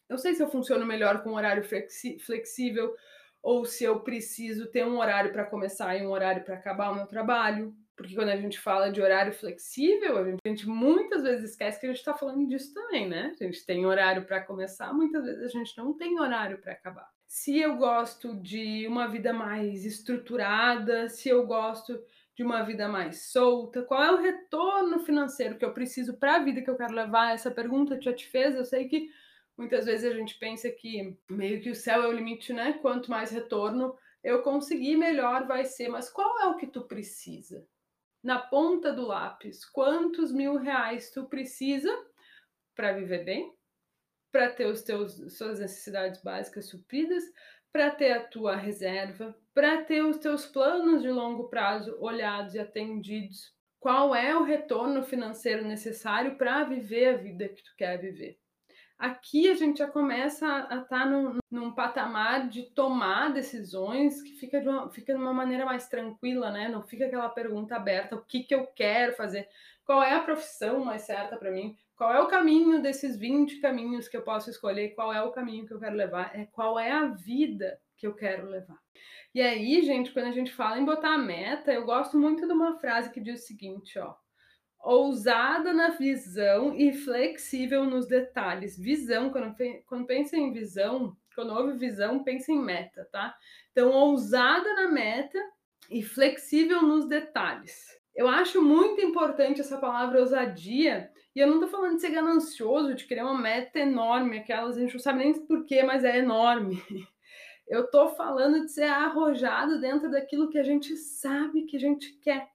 eu 0.08 0.18
sei 0.18 0.34
se 0.34 0.42
eu 0.42 0.48
funciono 0.48 0.86
melhor 0.86 1.22
com 1.22 1.34
horário 1.34 1.66
flexi 1.66 2.18
flexível 2.20 2.96
ou 3.44 3.66
se 3.66 3.84
eu 3.84 4.00
preciso 4.00 4.68
ter 4.72 4.86
um 4.86 5.00
horário 5.00 5.34
para 5.34 5.44
começar 5.44 5.98
e 5.98 6.08
um 6.08 6.12
horário 6.12 6.46
para 6.46 6.56
acabar 6.56 6.92
o 6.92 6.96
meu 6.96 7.08
trabalho. 7.08 7.76
Porque 7.96 8.14
quando 8.14 8.30
a 8.30 8.36
gente 8.36 8.60
fala 8.60 8.92
de 8.92 9.02
horário 9.02 9.34
flexível, 9.34 10.18
a 10.18 10.24
gente, 10.26 10.40
a 10.46 10.50
gente 10.50 10.68
muitas 10.68 11.24
vezes 11.24 11.52
esquece 11.52 11.80
que 11.80 11.86
a 11.86 11.90
gente 11.90 12.00
está 12.00 12.14
falando 12.14 12.46
disso 12.48 12.74
também, 12.74 13.08
né? 13.08 13.34
A 13.40 13.44
gente 13.44 13.66
tem 13.66 13.86
horário 13.86 14.26
para 14.26 14.42
começar, 14.42 14.94
muitas 14.94 15.24
vezes 15.24 15.44
a 15.44 15.48
gente 15.48 15.78
não 15.78 15.94
tem 15.94 16.20
horário 16.20 16.58
para 16.58 16.74
acabar. 16.74 17.10
Se 17.26 17.58
eu 17.58 17.78
gosto 17.78 18.36
de 18.36 18.86
uma 18.88 19.08
vida 19.08 19.32
mais 19.32 19.86
estruturada, 19.86 21.08
se 21.10 21.30
eu 21.30 21.46
gosto 21.46 22.02
de 22.36 22.44
uma 22.44 22.64
vida 22.64 22.88
mais 22.88 23.32
solta, 23.32 23.82
qual 23.84 24.04
é 24.04 24.12
o 24.12 24.22
retorno 24.22 25.00
financeiro 25.00 25.58
que 25.58 25.64
eu 25.64 25.74
preciso 25.74 26.18
para 26.18 26.36
a 26.36 26.44
vida 26.44 26.62
que 26.62 26.70
eu 26.70 26.76
quero 26.76 26.94
levar? 26.94 27.34
Essa 27.34 27.50
pergunta 27.50 28.00
já 28.02 28.14
te 28.14 28.28
fez, 28.28 28.56
eu 28.56 28.66
sei 28.66 28.90
que 28.90 29.10
muitas 29.58 29.86
vezes 29.86 30.12
a 30.12 30.14
gente 30.14 30.38
pensa 30.38 30.70
que 30.70 31.18
meio 31.30 31.62
que 31.62 31.70
o 31.70 31.76
céu 31.76 32.04
é 32.04 32.08
o 32.08 32.12
limite, 32.12 32.52
né? 32.52 32.74
Quanto 32.82 33.10
mais 33.10 33.32
retorno 33.32 33.96
eu 34.22 34.42
conseguir, 34.42 34.98
melhor 34.98 35.48
vai 35.48 35.64
ser. 35.64 35.88
Mas 35.88 36.10
qual 36.10 36.42
é 36.42 36.48
o 36.48 36.58
que 36.58 36.68
tu 36.68 36.82
precisa? 36.82 37.66
Na 38.26 38.40
ponta 38.40 38.92
do 38.92 39.06
lápis 39.06 39.64
quantos 39.64 40.32
mil 40.32 40.58
reais 40.58 41.12
tu 41.12 41.26
precisa 41.26 41.96
para 42.76 42.92
viver 42.92 43.24
bem, 43.24 43.54
para 44.32 44.52
ter 44.52 44.66
os 44.66 44.82
teus 44.82 45.38
suas 45.38 45.60
necessidades 45.60 46.24
básicas 46.24 46.68
supridas, 46.68 47.24
para 47.72 47.92
ter 47.92 48.14
a 48.14 48.24
tua 48.28 48.56
reserva, 48.56 49.38
para 49.54 49.84
ter 49.84 50.04
os 50.04 50.18
teus 50.18 50.46
planos 50.48 51.04
de 51.04 51.10
longo 51.10 51.50
prazo 51.50 51.96
olhados 52.00 52.56
e 52.56 52.60
atendidos. 52.60 53.54
Qual 53.80 54.16
é 54.16 54.36
o 54.36 54.44
retorno 54.44 55.04
financeiro 55.04 55.64
necessário 55.64 56.36
para 56.36 56.64
viver 56.64 57.10
a 57.10 57.18
vida 57.18 57.48
que 57.48 57.62
tu 57.62 57.76
quer 57.78 57.98
viver? 58.00 58.40
Aqui 58.98 59.50
a 59.50 59.56
gente 59.56 59.80
já 59.80 59.88
começa 59.88 60.48
a 60.48 60.62
estar 60.62 60.86
tá 60.86 61.06
num, 61.06 61.38
num, 61.52 61.72
patamar 61.72 62.48
de 62.48 62.64
tomar 62.64 63.34
decisões 63.34 64.22
que 64.22 64.32
fica 64.34 64.62
de, 64.62 64.70
uma, 64.70 64.90
fica 64.90 65.14
de 65.14 65.20
uma 65.20 65.34
maneira 65.34 65.66
mais 65.66 65.90
tranquila, 65.90 66.50
né? 66.50 66.70
Não 66.70 66.82
fica 66.82 67.06
aquela 67.06 67.28
pergunta 67.28 67.76
aberta: 67.76 68.16
o 68.16 68.24
que, 68.24 68.44
que 68.44 68.56
eu 68.56 68.66
quero 68.68 69.14
fazer? 69.14 69.50
Qual 69.86 70.02
é 70.02 70.14
a 70.16 70.24
profissão 70.24 70.84
mais 70.84 71.02
certa 71.02 71.36
para 71.36 71.52
mim? 71.52 71.78
Qual 71.98 72.14
é 72.14 72.22
o 72.22 72.28
caminho 72.28 72.82
desses 72.82 73.18
20 73.18 73.60
caminhos 73.60 74.08
que 74.08 74.16
eu 74.16 74.22
posso 74.22 74.50
escolher? 74.50 74.96
Qual 74.96 75.12
é 75.14 75.22
o 75.22 75.32
caminho 75.32 75.66
que 75.68 75.74
eu 75.74 75.80
quero 75.80 75.96
levar? 75.96 76.38
É 76.38 76.46
qual 76.46 76.80
é 76.80 76.92
a 76.92 77.08
vida 77.08 77.80
que 77.98 78.08
eu 78.08 78.14
quero 78.14 78.48
levar? 78.48 78.80
E 79.34 79.42
aí, 79.42 79.82
gente, 79.82 80.12
quando 80.14 80.28
a 80.28 80.32
gente 80.32 80.54
fala 80.54 80.80
em 80.80 80.86
botar 80.86 81.14
a 81.14 81.18
meta, 81.18 81.72
eu 81.72 81.86
gosto 81.86 82.18
muito 82.18 82.48
de 82.48 82.54
uma 82.54 82.80
frase 82.80 83.12
que 83.12 83.20
diz 83.20 83.44
o 83.44 83.46
seguinte, 83.46 84.00
ó 84.00 84.16
ousada 84.86 85.74
na 85.74 85.90
visão 85.90 86.76
e 86.76 86.94
flexível 86.94 87.86
nos 87.86 88.06
detalhes. 88.06 88.78
Visão, 88.78 89.32
quando, 89.32 89.56
quando 89.88 90.06
pensa 90.06 90.38
em 90.38 90.54
visão, 90.54 91.18
quando 91.34 91.54
houve 91.54 91.78
visão, 91.78 92.24
pensa 92.24 92.52
em 92.52 92.64
meta, 92.64 93.08
tá? 93.12 93.36
Então, 93.72 93.90
ousada 93.92 94.76
na 94.76 94.92
meta 94.92 95.40
e 95.90 96.04
flexível 96.04 96.84
nos 96.84 97.08
detalhes. 97.08 97.96
Eu 98.16 98.28
acho 98.28 98.62
muito 98.62 99.02
importante 99.02 99.60
essa 99.60 99.78
palavra 99.78 100.20
ousadia, 100.20 101.10
e 101.36 101.40
eu 101.40 101.48
não 101.48 101.60
tô 101.60 101.68
falando 101.68 101.96
de 101.96 102.02
ser 102.02 102.12
ganancioso, 102.12 102.94
de 102.94 103.06
querer 103.06 103.24
uma 103.24 103.38
meta 103.38 103.80
enorme, 103.80 104.38
aquelas 104.38 104.78
a 104.78 104.80
gente 104.80 104.94
não 104.94 105.02
sabe 105.02 105.20
nem 105.20 105.34
porquê, 105.48 105.82
mas 105.82 106.04
é 106.04 106.20
enorme. 106.20 106.82
Eu 107.68 107.90
tô 107.90 108.10
falando 108.10 108.64
de 108.64 108.72
ser 108.72 108.84
arrojado 108.84 109.82
dentro 109.82 110.12
daquilo 110.12 110.50
que 110.50 110.60
a 110.60 110.64
gente 110.64 110.96
sabe 110.96 111.64
que 111.64 111.76
a 111.76 111.80
gente 111.80 112.14
quer 112.20 112.48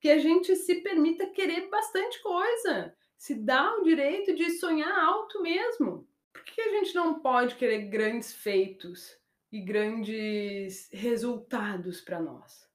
que 0.00 0.10
a 0.10 0.18
gente 0.18 0.56
se 0.56 0.76
permita 0.76 1.26
querer 1.26 1.68
bastante 1.68 2.20
coisa, 2.22 2.94
se 3.16 3.34
dá 3.34 3.76
o 3.76 3.82
direito 3.82 4.34
de 4.34 4.50
sonhar 4.50 4.98
alto 4.98 5.42
mesmo. 5.42 6.08
Por 6.32 6.42
que 6.42 6.60
a 6.60 6.70
gente 6.70 6.94
não 6.94 7.20
pode 7.20 7.54
querer 7.56 7.88
grandes 7.88 8.32
feitos 8.32 9.14
e 9.52 9.60
grandes 9.60 10.88
resultados 10.90 12.00
para 12.00 12.18
nós? 12.18 12.68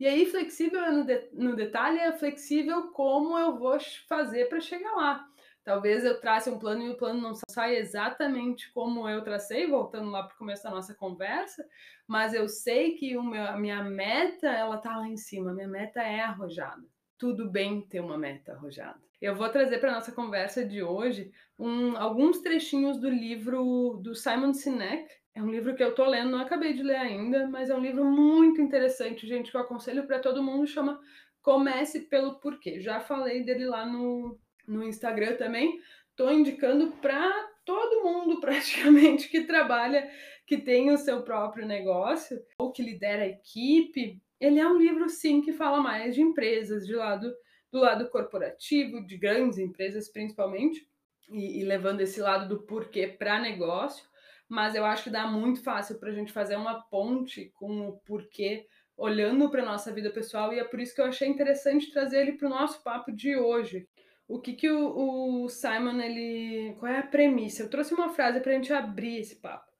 E 0.00 0.06
aí, 0.06 0.26
flexível 0.26 0.80
é 0.80 0.90
no, 0.90 1.04
de, 1.04 1.28
no 1.32 1.54
detalhe 1.54 1.98
é 1.98 2.12
flexível 2.12 2.88
como 2.90 3.38
eu 3.38 3.56
vou 3.56 3.78
fazer 4.08 4.48
para 4.48 4.60
chegar 4.60 4.92
lá. 4.96 5.28
Talvez 5.64 6.04
eu 6.04 6.20
trace 6.20 6.50
um 6.50 6.58
plano 6.58 6.82
e 6.82 6.90
o 6.90 6.96
plano 6.96 7.22
não 7.22 7.32
saia 7.48 7.78
exatamente 7.78 8.70
como 8.72 9.08
eu 9.08 9.22
tracei, 9.22 9.66
voltando 9.66 10.10
lá 10.10 10.22
para 10.22 10.34
o 10.34 10.38
começo 10.38 10.62
da 10.62 10.70
nossa 10.70 10.94
conversa, 10.94 11.66
mas 12.06 12.34
eu 12.34 12.46
sei 12.48 12.92
que 12.96 13.16
meu, 13.16 13.42
a 13.42 13.56
minha 13.56 13.82
meta, 13.82 14.46
ela 14.46 14.76
tá 14.76 14.94
lá 14.98 15.08
em 15.08 15.16
cima, 15.16 15.50
a 15.50 15.54
minha 15.54 15.66
meta 15.66 16.02
é 16.02 16.20
arrojada. 16.20 16.84
Tudo 17.16 17.50
bem 17.50 17.80
ter 17.80 18.00
uma 18.00 18.18
meta 18.18 18.52
arrojada. 18.52 19.00
Eu 19.22 19.34
vou 19.34 19.48
trazer 19.48 19.78
para 19.78 19.94
nossa 19.94 20.12
conversa 20.12 20.62
de 20.62 20.82
hoje 20.82 21.32
um, 21.58 21.96
alguns 21.96 22.40
trechinhos 22.40 23.00
do 23.00 23.08
livro 23.08 23.98
do 24.02 24.14
Simon 24.14 24.52
Sinek. 24.52 25.08
É 25.34 25.42
um 25.42 25.50
livro 25.50 25.74
que 25.74 25.82
eu 25.82 25.94
tô 25.94 26.04
lendo, 26.04 26.32
não 26.32 26.40
acabei 26.40 26.74
de 26.74 26.82
ler 26.82 26.96
ainda, 26.96 27.48
mas 27.48 27.70
é 27.70 27.74
um 27.74 27.80
livro 27.80 28.04
muito 28.04 28.60
interessante, 28.60 29.26
gente, 29.26 29.50
que 29.50 29.56
eu 29.56 29.62
aconselho 29.62 30.06
para 30.06 30.18
todo 30.18 30.42
mundo, 30.42 30.66
chama 30.66 31.00
Comece 31.40 32.00
pelo 32.00 32.38
Porquê. 32.38 32.80
Já 32.80 33.00
falei 33.00 33.42
dele 33.42 33.64
lá 33.64 33.86
no, 33.86 34.38
no 34.66 34.82
Instagram 34.82 35.36
também. 35.36 35.80
Estou 36.10 36.32
indicando 36.32 36.92
para 37.00 37.30
todo 37.64 38.04
mundo 38.04 38.38
praticamente 38.42 39.28
que 39.28 39.44
trabalha, 39.44 40.08
que 40.46 40.58
tem 40.58 40.90
o 40.90 40.98
seu 40.98 41.22
próprio 41.22 41.66
negócio 41.66 42.40
ou 42.58 42.72
que 42.72 42.82
lidera 42.82 43.22
a 43.22 43.28
equipe. 43.28 44.20
Ele 44.40 44.60
é 44.60 44.66
um 44.66 44.76
livro 44.76 45.08
sim 45.08 45.40
que 45.40 45.52
fala 45.52 45.80
mais 45.80 46.14
de 46.14 46.22
empresas, 46.22 46.86
de 46.86 46.94
lado 46.94 47.34
do 47.72 47.80
lado 47.80 48.08
corporativo, 48.08 49.04
de 49.04 49.16
grandes 49.16 49.58
empresas 49.58 50.08
principalmente, 50.08 50.88
e, 51.28 51.60
e 51.60 51.64
levando 51.64 52.02
esse 52.02 52.20
lado 52.20 52.48
do 52.48 52.62
porquê 52.62 53.08
para 53.08 53.40
negócio. 53.40 54.06
Mas 54.48 54.76
eu 54.76 54.84
acho 54.84 55.04
que 55.04 55.10
dá 55.10 55.26
muito 55.26 55.62
fácil 55.62 55.98
para 55.98 56.10
a 56.10 56.12
gente 56.12 56.32
fazer 56.32 56.54
uma 56.54 56.82
ponte 56.82 57.50
com 57.54 57.88
o 57.88 57.96
porquê 58.06 58.66
olhando 58.96 59.50
para 59.50 59.64
nossa 59.64 59.92
vida 59.92 60.10
pessoal 60.10 60.52
e 60.52 60.58
é 60.58 60.64
por 60.64 60.80
isso 60.80 60.94
que 60.94 61.00
eu 61.00 61.06
achei 61.06 61.28
interessante 61.28 61.90
trazer 61.90 62.20
ele 62.20 62.32
para 62.32 62.46
o 62.46 62.50
nosso 62.50 62.82
papo 62.82 63.10
de 63.10 63.36
hoje, 63.36 63.88
o 64.26 64.40
que 64.40 64.54
que 64.54 64.70
o, 64.70 65.44
o, 65.44 65.48
Simon 65.48 66.00
ele 66.00 66.74
qual 66.78 66.90
é 66.90 66.98
a 66.98 67.06
premissa? 67.06 67.62
Eu 67.62 67.70
trouxe 67.70 67.92
uma 67.92 68.08
frase 68.08 68.40
para 68.40 68.52
a 68.52 68.54
gente 68.54 68.72
abrir 68.72 69.18
esse 69.18 69.36
papo. 69.36 69.70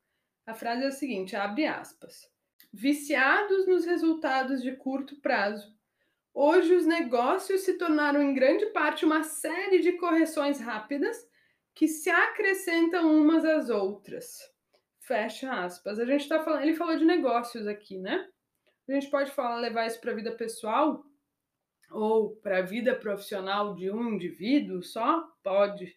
A 0.46 0.54
frase 0.54 0.84
é 0.84 0.86
a 0.88 0.92
seguinte, 0.92 1.34
abre 1.34 1.66
aspas. 1.66 2.30
Viciados 2.72 3.66
nos 3.66 3.84
resultados 3.86 4.62
de 4.62 4.72
curto 4.76 5.20
prazo. 5.20 5.72
Hoje 6.34 6.74
os 6.74 6.84
negócios 6.84 7.62
se 7.62 7.78
tornaram 7.78 8.20
em 8.20 8.34
grande 8.34 8.66
parte 8.66 9.04
uma 9.04 9.22
série 9.22 9.78
de 9.78 9.92
correções 9.92 10.60
rápidas 10.60 11.16
que 11.74 11.88
se 11.88 12.10
acrescentam 12.10 13.16
umas 13.16 13.44
às 13.44 13.70
outras. 13.70 14.38
Fecha 15.00 15.52
aspas. 15.64 15.98
A 15.98 16.04
gente 16.04 16.22
está 16.22 16.42
falando, 16.42 16.62
ele 16.62 16.74
falou 16.74 16.96
de 16.96 17.04
negócios 17.04 17.66
aqui, 17.66 17.98
né? 17.98 18.28
A 18.88 18.92
gente 18.92 19.08
pode 19.08 19.30
falar 19.30 19.56
levar 19.56 19.86
isso 19.86 20.00
para 20.00 20.12
a 20.12 20.14
vida 20.14 20.32
pessoal 20.32 21.04
ou 21.90 22.36
para 22.36 22.58
a 22.58 22.62
vida 22.62 22.94
profissional 22.94 23.74
de 23.74 23.90
um 23.90 24.14
indivíduo 24.14 24.82
só? 24.82 25.26
Pode. 25.42 25.96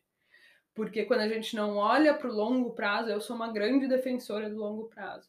Porque 0.74 1.06
quando 1.06 1.22
a 1.22 1.28
gente 1.28 1.56
não 1.56 1.78
olha 1.78 2.14
para 2.14 2.30
o 2.30 2.34
longo 2.34 2.76
prazo, 2.76 3.10
eu 3.10 3.20
sou 3.20 3.36
uma 3.36 3.52
grande 3.52 3.88
defensora 3.88 4.50
do 4.50 4.58
longo 4.58 4.90
prazo. 4.90 5.28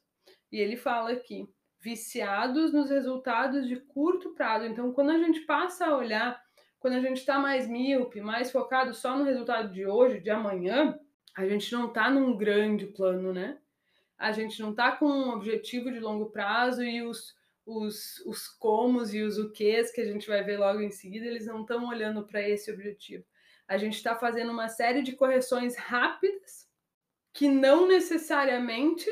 E 0.53 0.59
ele 0.59 0.77
fala 0.77 1.13
aqui, 1.13 1.49
viciados 1.81 2.73
nos 2.73 2.91
resultados 2.91 3.67
de 3.67 3.77
curto 3.77 4.35
prazo. 4.35 4.67
Então, 4.67 4.93
quando 4.93 5.11
a 5.11 5.19
gente 5.19 5.41
passa 5.41 5.87
a 5.87 5.97
olhar, 5.97 6.41
quando 6.79 6.95
a 6.95 7.01
gente 7.01 7.19
está 7.19 7.39
mais 7.39 7.67
míope, 7.67 8.21
mais 8.21 8.51
focado 8.51 8.93
só 8.93 9.17
no 9.17 9.25
resultado 9.25 9.73
de 9.73 9.87
hoje, 9.87 10.21
de 10.21 10.31
amanhã, 10.31 10.99
a 11.37 11.47
gente 11.47 11.73
não 11.73 11.87
está 11.87 12.11
num 12.11 12.37
grande 12.37 12.87
plano, 12.87 13.33
né? 13.33 13.59
A 14.19 14.33
gente 14.33 14.61
não 14.61 14.71
está 14.71 14.93
com 14.93 15.07
um 15.07 15.31
objetivo 15.31 15.91
de 15.91 16.01
longo 16.01 16.31
prazo 16.31 16.83
e 16.83 17.03
os 17.03 17.35
os, 17.69 18.21
os 18.25 18.49
comos 18.49 19.13
e 19.13 19.21
os 19.23 19.39
o 19.39 19.53
quês 19.53 19.93
que 19.93 20.01
a 20.01 20.05
gente 20.05 20.27
vai 20.27 20.43
ver 20.43 20.59
logo 20.59 20.81
em 20.81 20.91
seguida, 20.91 21.27
eles 21.27 21.47
não 21.47 21.61
estão 21.61 21.87
olhando 21.87 22.25
para 22.25 22.47
esse 22.49 22.73
objetivo. 22.73 23.25
A 23.67 23.77
gente 23.77 23.97
está 23.97 24.17
fazendo 24.17 24.51
uma 24.51 24.69
série 24.69 25.03
de 25.03 25.13
correções 25.13 25.77
rápidas 25.77 26.67
que 27.35 27.47
não 27.47 27.87
necessariamente 27.87 29.09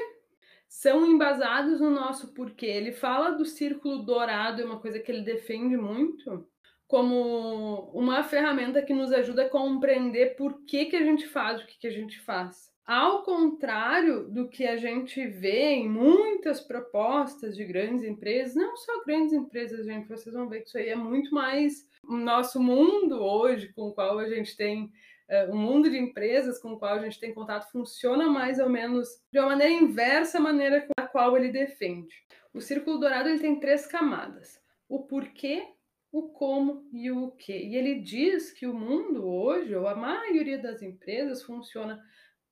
são 0.66 1.04
embasados 1.04 1.80
no 1.80 1.90
nosso 1.90 2.32
porquê. 2.32 2.66
Ele 2.66 2.92
fala 2.92 3.32
do 3.32 3.44
círculo 3.44 4.02
dourado, 4.02 4.62
é 4.62 4.64
uma 4.64 4.80
coisa 4.80 4.98
que 4.98 5.12
ele 5.12 5.20
defende 5.20 5.76
muito, 5.76 6.48
como 6.88 7.90
uma 7.92 8.25
ferramenta 8.25 8.82
que 8.82 8.94
nos 8.94 9.12
ajuda 9.12 9.44
a 9.44 9.50
compreender 9.50 10.34
por 10.34 10.64
que, 10.64 10.86
que 10.86 10.96
a 10.96 11.04
gente 11.04 11.26
faz 11.26 11.60
o 11.60 11.66
que, 11.66 11.78
que 11.78 11.86
a 11.86 11.92
gente 11.92 12.18
faz. 12.20 12.75
Ao 12.87 13.25
contrário 13.25 14.28
do 14.28 14.49
que 14.49 14.64
a 14.64 14.76
gente 14.76 15.26
vê 15.26 15.71
em 15.73 15.88
muitas 15.88 16.61
propostas 16.61 17.57
de 17.57 17.64
grandes 17.64 18.05
empresas, 18.05 18.55
não 18.55 18.76
só 18.76 19.05
grandes 19.05 19.33
empresas, 19.33 19.85
gente, 19.85 20.07
vocês 20.07 20.33
vão 20.33 20.49
ver 20.49 20.61
que 20.61 20.69
isso 20.69 20.78
aí 20.78 20.90
é 20.90 20.95
muito 20.95 21.35
mais 21.35 21.85
o 22.05 22.16
nosso 22.16 22.62
mundo 22.62 23.21
hoje, 23.21 23.73
com 23.73 23.88
o 23.88 23.93
qual 23.93 24.21
a 24.21 24.28
gente 24.28 24.57
tem 24.57 24.85
uh, 25.28 25.52
um 25.52 25.57
mundo 25.57 25.90
de 25.90 25.99
empresas 25.99 26.61
com 26.61 26.75
o 26.75 26.78
qual 26.78 26.95
a 26.95 27.02
gente 27.02 27.19
tem 27.19 27.35
contato, 27.35 27.73
funciona 27.73 28.28
mais 28.28 28.61
ou 28.61 28.69
menos 28.69 29.09
de 29.33 29.40
uma 29.40 29.49
maneira 29.49 29.73
inversa 29.73 30.38
à 30.38 30.40
maneira 30.40 30.83
com 30.83 30.93
a 30.97 31.09
qual 31.09 31.37
ele 31.37 31.50
defende. 31.50 32.14
O 32.55 32.61
círculo 32.61 33.00
dourado 33.00 33.28
ele 33.28 33.40
tem 33.40 33.59
três 33.59 33.85
camadas: 33.85 34.61
o 34.88 35.00
porquê, 35.02 35.66
o 36.12 36.28
como 36.28 36.88
e 36.93 37.11
o 37.11 37.33
que. 37.33 37.52
E 37.52 37.75
ele 37.75 38.00
diz 38.00 38.52
que 38.52 38.64
o 38.64 38.73
mundo 38.73 39.26
hoje, 39.26 39.75
ou 39.75 39.88
a 39.88 39.97
maioria 39.97 40.57
das 40.57 40.83
empresas, 40.83 41.43
funciona 41.43 42.00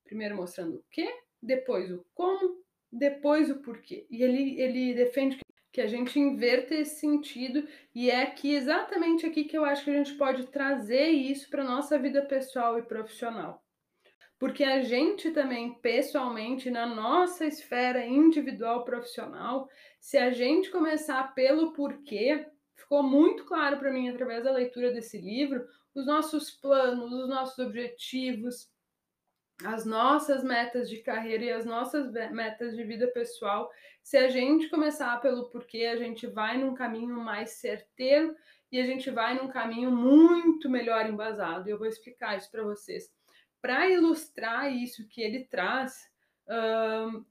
primeiro 0.05 0.37
mostrando 0.37 0.77
o 0.77 0.85
que, 0.91 1.09
depois 1.43 1.91
o 1.91 2.05
como, 2.15 2.63
depois 2.93 3.51
o 3.51 3.61
porquê. 3.61 4.07
E 4.11 4.23
ele, 4.23 4.61
ele 4.61 4.95
defende 4.95 5.39
que 5.73 5.81
a 5.81 5.87
gente 5.89 6.21
inverta 6.21 6.73
esse 6.75 7.01
sentido, 7.01 7.67
e 7.93 8.09
é 8.09 8.23
aqui, 8.23 8.55
exatamente 8.55 9.27
aqui, 9.27 9.45
que 9.45 9.59
eu 9.59 9.65
acho 9.65 9.85
que 9.85 9.91
a 9.91 9.95
gente 9.95 10.15
pode 10.15 10.47
trazer 10.47 11.09
isso 11.09 11.51
para 11.51 11.65
nossa 11.65 11.99
vida 11.99 12.25
pessoal 12.25 12.79
e 12.79 12.83
profissional. 12.83 13.61
Porque 14.39 14.63
a 14.63 14.83
gente 14.83 15.33
também, 15.33 15.75
pessoalmente, 15.81 16.71
na 16.71 16.87
nossa 16.87 17.45
esfera 17.45 18.07
individual 18.07 18.85
profissional, 18.85 19.69
se 19.99 20.17
a 20.17 20.31
gente 20.31 20.71
começar 20.71 21.35
pelo 21.35 21.73
porquê, 21.73 22.47
ficou 22.77 23.03
muito 23.03 23.45
claro 23.45 23.79
para 23.79 23.93
mim 23.93 24.09
através 24.09 24.45
da 24.45 24.53
leitura 24.53 24.93
desse 24.93 25.19
livro, 25.19 25.67
os 25.95 26.07
nossos 26.07 26.51
planos, 26.51 27.13
os 27.13 27.29
nossos 27.29 27.59
objetivos, 27.59 28.69
as 29.63 29.85
nossas 29.85 30.43
metas 30.43 30.89
de 30.91 30.99
carreira 30.99 31.45
e 31.45 31.53
as 31.53 31.65
nossas 31.65 32.11
metas 32.33 32.75
de 32.75 32.83
vida 32.83 33.07
pessoal, 33.09 33.71
se 34.03 34.17
a 34.17 34.29
gente 34.29 34.69
começar 34.69 35.21
pelo 35.21 35.49
porquê, 35.51 35.87
a 35.87 35.97
gente 35.97 36.27
vai 36.27 36.59
num 36.59 36.75
caminho 36.75 37.17
mais 37.21 37.51
certeiro 37.53 38.35
e 38.73 38.81
a 38.81 38.85
gente 38.85 39.11
vai 39.11 39.35
num 39.35 39.49
caminho 39.49 39.91
muito 39.91 40.69
melhor 40.69 41.09
embasado. 41.09 41.69
Eu 41.69 41.79
vou 41.79 41.87
explicar 41.87 42.37
isso 42.37 42.51
para 42.51 42.65
vocês. 42.65 43.05
Para 43.63 43.89
ilustrar 43.89 44.73
isso 44.75 45.07
que 45.09 45.23
ele 45.23 45.45
traz, 45.45 45.95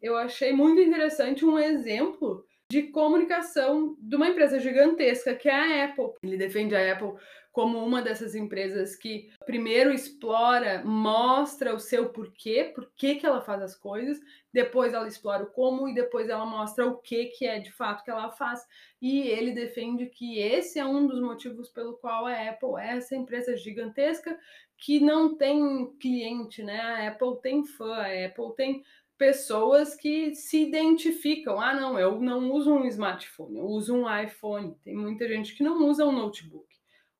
eu 0.01 0.15
achei 0.17 0.53
muito 0.53 0.81
interessante 0.81 1.45
um 1.45 1.59
exemplo 1.59 2.45
de 2.71 2.83
comunicação 2.83 3.95
de 3.99 4.15
uma 4.15 4.29
empresa 4.29 4.59
gigantesca 4.59 5.35
que 5.35 5.47
é 5.47 5.53
a 5.53 5.85
Apple. 5.85 6.13
Ele 6.23 6.37
defende 6.37 6.75
a 6.75 6.93
Apple 6.93 7.13
como 7.53 7.77
uma 7.77 8.01
dessas 8.01 8.33
empresas 8.33 8.95
que 8.95 9.29
primeiro 9.45 9.93
explora, 9.93 10.83
mostra 10.83 11.75
o 11.75 11.79
seu 11.79 12.09
porquê, 12.09 12.71
por 12.73 12.91
que, 12.95 13.19
ela 13.23 13.41
faz 13.41 13.61
as 13.61 13.75
coisas, 13.75 14.19
depois 14.51 14.91
ela 14.91 15.07
explora 15.07 15.43
o 15.43 15.51
como 15.51 15.87
e 15.87 15.93
depois 15.93 16.29
ela 16.29 16.47
mostra 16.47 16.87
o 16.87 16.97
que, 16.97 17.25
que 17.27 17.45
é 17.45 17.59
de 17.59 17.71
fato 17.71 18.03
que 18.03 18.09
ela 18.09 18.31
faz. 18.31 18.65
E 18.99 19.27
ele 19.27 19.51
defende 19.51 20.07
que 20.07 20.39
esse 20.39 20.79
é 20.79 20.85
um 20.85 21.05
dos 21.05 21.21
motivos 21.21 21.69
pelo 21.69 21.93
qual 21.97 22.25
a 22.25 22.49
Apple 22.49 22.79
é 22.79 22.97
essa 22.97 23.15
empresa 23.15 23.55
gigantesca 23.55 24.35
que 24.75 24.99
não 24.99 25.37
tem 25.37 25.95
cliente, 25.99 26.63
né? 26.63 26.81
A 26.81 27.07
Apple 27.09 27.39
tem 27.39 27.63
fã, 27.63 27.97
a 27.97 28.25
Apple 28.25 28.55
tem 28.57 28.83
pessoas 29.15 29.95
que 29.95 30.33
se 30.33 30.63
identificam. 30.63 31.61
Ah, 31.61 31.75
não, 31.75 31.99
eu 31.99 32.19
não 32.19 32.51
uso 32.51 32.73
um 32.73 32.85
smartphone, 32.85 33.59
eu 33.59 33.65
uso 33.65 33.95
um 33.95 34.21
iPhone. 34.21 34.75
Tem 34.83 34.95
muita 34.95 35.27
gente 35.27 35.55
que 35.55 35.61
não 35.61 35.87
usa 35.87 36.03
um 36.03 36.11
notebook 36.11 36.72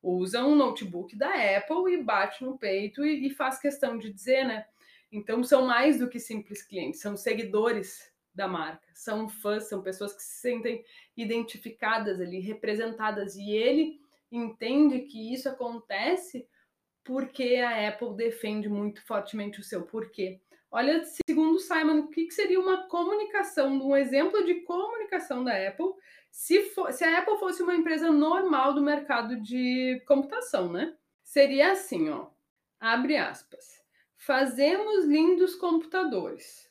usa 0.04 0.44
um 0.44 0.56
notebook 0.56 1.16
da 1.16 1.30
Apple 1.58 1.94
e 1.94 2.04
bate 2.04 2.44
no 2.44 2.58
peito 2.58 3.06
e, 3.06 3.28
e 3.28 3.30
faz 3.30 3.60
questão 3.60 3.98
de 3.98 4.12
dizer, 4.12 4.46
né? 4.46 4.66
Então 5.12 5.44
são 5.44 5.66
mais 5.66 6.00
do 6.00 6.10
que 6.10 6.20
simples 6.20 6.62
clientes, 6.62 7.00
são 7.00 7.16
seguidores 7.16 8.12
da 8.36 8.48
marca, 8.48 8.88
são 8.94 9.30
fãs, 9.30 9.70
são 9.70 9.82
pessoas 9.82 10.14
que 10.14 10.24
se 10.24 10.42
sentem 10.42 10.84
identificadas 11.16 12.20
ali, 12.20 12.40
representadas, 12.40 13.36
e 13.36 13.52
ele 13.52 14.02
entende 14.32 15.02
que 15.02 15.34
isso 15.34 15.48
acontece 15.48 16.48
porque 17.04 17.56
a 17.56 17.88
Apple 17.90 18.16
defende 18.16 18.68
muito 18.68 19.06
fortemente 19.06 19.60
o 19.60 19.64
seu 19.64 19.84
porquê. 19.84 20.42
Olha, 20.72 21.04
segundo 21.30 21.60
Simon, 21.60 22.00
o 22.00 22.08
que 22.08 22.32
seria 22.32 22.60
uma 22.60 22.88
comunicação, 22.88 23.74
um 23.74 23.96
exemplo 23.96 24.44
de 24.44 24.62
comunicação 24.62 25.44
da 25.44 25.52
Apple 25.68 25.94
se, 26.34 26.64
for, 26.72 26.92
se 26.92 27.04
a 27.04 27.20
Apple 27.20 27.38
fosse 27.38 27.62
uma 27.62 27.76
empresa 27.76 28.12
normal 28.12 28.74
do 28.74 28.82
mercado 28.82 29.40
de 29.40 30.02
computação, 30.08 30.72
né? 30.72 30.98
Seria 31.24 31.72
assim, 31.72 32.10
ó. 32.10 32.32
Abre 32.80 33.16
aspas. 33.18 33.80
Fazemos 34.18 35.06
lindos 35.06 35.54
computadores. 35.54 36.68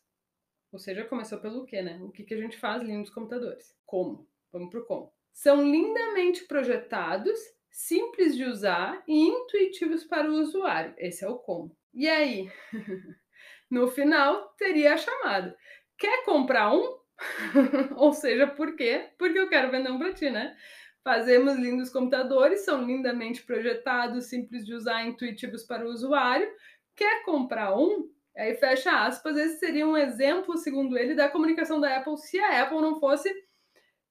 Ou 0.72 0.80
seja, 0.80 1.04
começou 1.04 1.38
pelo 1.38 1.64
quê, 1.64 1.80
né? 1.80 2.00
O 2.02 2.10
que, 2.10 2.24
que 2.24 2.34
a 2.34 2.38
gente 2.38 2.58
faz 2.58 2.82
lindos 2.82 3.08
computadores? 3.10 3.72
Como? 3.86 4.28
Vamos 4.50 4.68
pro 4.68 4.84
como. 4.84 5.12
São 5.32 5.62
lindamente 5.62 6.44
projetados, 6.44 7.38
simples 7.70 8.36
de 8.36 8.44
usar 8.44 9.00
e 9.06 9.14
intuitivos 9.14 10.02
para 10.02 10.28
o 10.28 10.40
usuário. 10.40 10.92
Esse 10.98 11.24
é 11.24 11.28
o 11.28 11.38
como. 11.38 11.74
E 11.94 12.08
aí? 12.08 12.50
no 13.70 13.86
final, 13.86 14.56
teria 14.58 14.94
a 14.94 14.98
chamada. 14.98 15.56
Quer 15.96 16.24
comprar 16.24 16.74
um? 16.74 17.00
Ou 17.96 18.12
seja, 18.12 18.46
por 18.46 18.74
quê? 18.76 19.10
Porque 19.18 19.38
eu 19.38 19.48
quero 19.48 19.70
vender 19.70 19.90
um 19.90 19.98
para 19.98 20.12
ti, 20.12 20.30
né? 20.30 20.56
Fazemos 21.04 21.56
lindos 21.56 21.90
computadores, 21.90 22.64
são 22.64 22.84
lindamente 22.84 23.42
projetados, 23.42 24.26
simples 24.26 24.64
de 24.64 24.74
usar, 24.74 25.04
intuitivos 25.04 25.64
para 25.64 25.84
o 25.84 25.90
usuário. 25.90 26.48
Quer 26.94 27.24
comprar 27.24 27.76
um? 27.76 28.10
Aí 28.36 28.54
fecha 28.54 29.04
aspas, 29.04 29.36
esse 29.36 29.58
seria 29.58 29.86
um 29.86 29.96
exemplo, 29.96 30.56
segundo 30.56 30.96
ele, 30.96 31.14
da 31.14 31.28
comunicação 31.28 31.80
da 31.80 31.96
Apple 31.96 32.16
se 32.16 32.38
a 32.38 32.62
Apple 32.62 32.80
não 32.80 32.98
fosse 32.98 33.30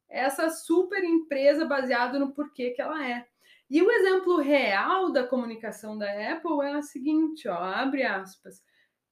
essa 0.10 0.50
super 0.50 1.04
empresa 1.04 1.66
baseada 1.66 2.20
no 2.20 2.34
porquê 2.34 2.72
que 2.72 2.82
ela 2.82 3.08
é. 3.08 3.26
E 3.70 3.82
o 3.82 3.90
exemplo 3.90 4.38
real 4.38 5.12
da 5.12 5.26
comunicação 5.26 5.98
da 5.98 6.34
Apple 6.34 6.60
é 6.62 6.74
a 6.74 6.82
seguinte, 6.82 7.48
ó, 7.48 7.56
abre 7.56 8.04
aspas. 8.04 8.62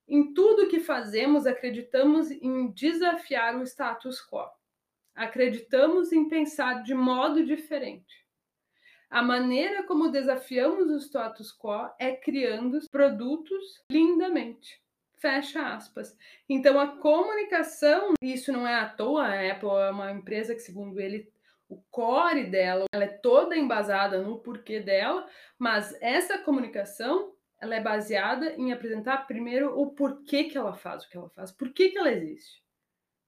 Em 0.09 0.33
tudo 0.33 0.67
que 0.67 0.79
fazemos, 0.79 1.45
acreditamos 1.45 2.31
em 2.31 2.71
desafiar 2.71 3.55
o 3.55 3.61
status 3.61 4.19
quo. 4.19 4.49
Acreditamos 5.13 6.11
em 6.11 6.27
pensar 6.27 6.81
de 6.81 6.95
modo 6.95 7.45
diferente. 7.45 8.25
A 9.07 9.21
maneira 9.21 9.83
como 9.83 10.09
desafiamos 10.09 10.89
o 10.89 10.97
status 10.97 11.55
quo 11.55 11.93
é 11.99 12.15
criando 12.15 12.79
produtos 12.91 13.83
lindamente. 13.91 14.81
Fecha 15.17 15.75
aspas. 15.75 16.17
Então, 16.47 16.79
a 16.79 16.87
comunicação, 16.97 18.13
isso 18.19 18.51
não 18.51 18.67
é 18.67 18.75
à 18.75 18.89
toa, 18.89 19.27
a 19.27 19.51
Apple 19.51 19.69
é 19.69 19.91
uma 19.91 20.11
empresa 20.11 20.55
que, 20.55 20.61
segundo 20.61 20.99
ele, 20.99 21.31
o 21.67 21.79
core 21.91 22.45
dela, 22.45 22.85
ela 22.91 23.03
é 23.03 23.07
toda 23.09 23.55
embasada 23.55 24.23
no 24.23 24.39
porquê 24.39 24.79
dela, 24.79 25.27
mas 25.59 25.95
essa 26.01 26.39
comunicação 26.39 27.35
ela 27.61 27.75
é 27.75 27.81
baseada 27.81 28.53
em 28.55 28.71
apresentar 28.71 29.27
primeiro 29.27 29.79
o 29.79 29.91
porquê 29.91 30.45
que 30.45 30.57
ela 30.57 30.73
faz 30.73 31.03
o 31.03 31.09
que 31.09 31.17
ela 31.17 31.29
faz, 31.29 31.51
por 31.51 31.71
que, 31.73 31.89
que 31.89 31.97
ela 31.97 32.11
existe. 32.11 32.63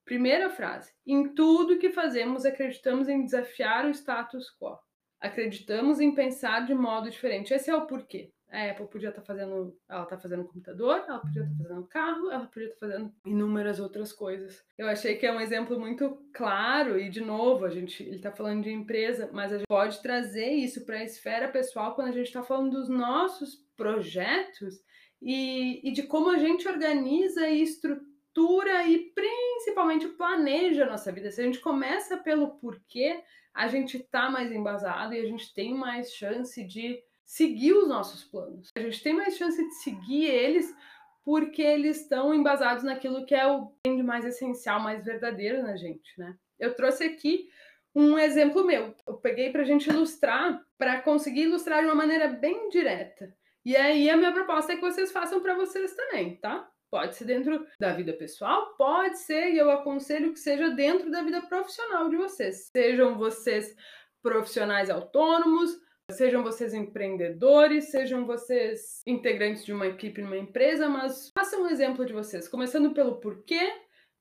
Primeira 0.05 0.49
frase: 0.49 0.91
em 1.05 1.33
tudo 1.33 1.77
que 1.77 1.91
fazemos, 1.91 2.45
acreditamos 2.45 3.07
em 3.07 3.23
desafiar 3.23 3.85
o 3.85 3.91
status 3.91 4.49
quo. 4.59 4.77
Acreditamos 5.19 5.99
em 5.99 6.15
pensar 6.15 6.65
de 6.65 6.73
modo 6.73 7.09
diferente. 7.09 7.53
Esse 7.53 7.69
é 7.69 7.75
o 7.75 7.85
porquê. 7.85 8.31
A 8.51 8.71
Apple 8.71 8.87
podia 8.87 9.09
estar 9.09 9.21
tá 9.21 9.25
fazendo, 9.25 9.73
ela 9.87 10.03
está 10.03 10.17
fazendo 10.17 10.43
computador, 10.43 11.05
ela 11.07 11.19
podia 11.19 11.43
estar 11.43 11.55
tá 11.55 11.63
fazendo 11.63 11.87
carro, 11.87 12.29
ela 12.29 12.45
podia 12.47 12.67
estar 12.67 12.79
tá 12.79 12.91
fazendo 12.91 13.13
inúmeras 13.25 13.79
outras 13.79 14.11
coisas. 14.11 14.61
Eu 14.77 14.87
achei 14.87 15.15
que 15.15 15.25
é 15.25 15.31
um 15.31 15.39
exemplo 15.39 15.79
muito 15.79 16.21
claro 16.33 16.99
e 16.99 17.09
de 17.09 17.21
novo, 17.21 17.63
a 17.63 17.69
gente, 17.69 18.03
ele 18.03 18.17
está 18.17 18.31
falando 18.31 18.63
de 18.63 18.69
empresa, 18.69 19.29
mas 19.31 19.53
a 19.53 19.57
gente 19.57 19.67
pode 19.67 20.01
trazer 20.01 20.49
isso 20.49 20.85
para 20.85 20.97
a 20.97 21.03
esfera 21.03 21.47
pessoal 21.47 21.95
quando 21.95 22.09
a 22.09 22.11
gente 22.11 22.27
está 22.27 22.43
falando 22.43 22.71
dos 22.71 22.89
nossos 22.89 23.55
projetos 23.77 24.75
e, 25.21 25.87
e 25.87 25.93
de 25.93 26.03
como 26.03 26.29
a 26.29 26.37
gente 26.37 26.67
organiza 26.67 27.47
e 27.47 27.61
estrutura 27.61 28.83
e 28.83 29.13
principalmente 29.13 30.09
planeja 30.09 30.83
a 30.83 30.89
nossa 30.89 31.09
vida. 31.11 31.31
Se 31.31 31.39
a 31.39 31.45
gente 31.45 31.59
começa 31.59 32.17
pelo 32.17 32.57
porquê, 32.59 33.23
a 33.53 33.67
gente 33.67 33.97
está 33.97 34.29
mais 34.29 34.51
embasado 34.51 35.13
e 35.13 35.19
a 35.19 35.25
gente 35.25 35.53
tem 35.53 35.73
mais 35.73 36.11
chance 36.13 36.61
de 36.65 37.01
seguir 37.31 37.71
os 37.71 37.87
nossos 37.87 38.25
planos. 38.25 38.67
A 38.75 38.81
gente 38.81 39.01
tem 39.01 39.13
mais 39.13 39.37
chance 39.37 39.57
de 39.57 39.73
seguir 39.75 40.25
eles 40.25 40.75
porque 41.23 41.61
eles 41.61 42.01
estão 42.01 42.33
embasados 42.33 42.83
naquilo 42.83 43.25
que 43.25 43.33
é 43.33 43.47
o 43.47 43.71
de 43.85 44.03
mais 44.03 44.25
essencial, 44.25 44.81
mais 44.81 45.05
verdadeiro 45.05 45.63
na 45.63 45.77
gente, 45.77 46.11
né? 46.17 46.35
Eu 46.59 46.75
trouxe 46.75 47.05
aqui 47.05 47.47
um 47.95 48.19
exemplo 48.19 48.65
meu. 48.65 48.93
Eu 49.07 49.13
peguei 49.13 49.49
para 49.49 49.61
a 49.61 49.65
gente 49.65 49.89
ilustrar, 49.89 50.61
para 50.77 51.01
conseguir 51.01 51.43
ilustrar 51.43 51.79
de 51.79 51.85
uma 51.85 51.95
maneira 51.95 52.27
bem 52.27 52.67
direta. 52.67 53.33
E 53.63 53.77
aí 53.77 54.09
a 54.09 54.17
minha 54.17 54.33
proposta 54.33 54.73
é 54.73 54.75
que 54.75 54.81
vocês 54.81 55.09
façam 55.09 55.41
para 55.41 55.55
vocês 55.55 55.95
também, 55.95 56.35
tá? 56.35 56.69
Pode 56.89 57.15
ser 57.15 57.23
dentro 57.23 57.65
da 57.79 57.93
vida 57.93 58.11
pessoal, 58.11 58.75
pode 58.77 59.17
ser, 59.19 59.53
e 59.53 59.57
eu 59.57 59.71
aconselho 59.71 60.33
que 60.33 60.39
seja 60.39 60.69
dentro 60.71 61.09
da 61.09 61.21
vida 61.21 61.41
profissional 61.43 62.09
de 62.09 62.17
vocês. 62.17 62.69
Sejam 62.75 63.17
vocês 63.17 63.73
profissionais 64.21 64.89
autônomos, 64.89 65.79
Sejam 66.11 66.43
vocês 66.43 66.73
empreendedores, 66.73 67.91
sejam 67.91 68.25
vocês 68.25 69.01
integrantes 69.05 69.65
de 69.65 69.73
uma 69.73 69.87
equipe 69.87 70.21
numa 70.21 70.37
empresa, 70.37 70.87
mas 70.87 71.31
façam 71.33 71.63
um 71.63 71.69
exemplo 71.69 72.05
de 72.05 72.13
vocês, 72.13 72.47
começando 72.47 72.93
pelo 72.93 73.19
porquê, 73.19 73.71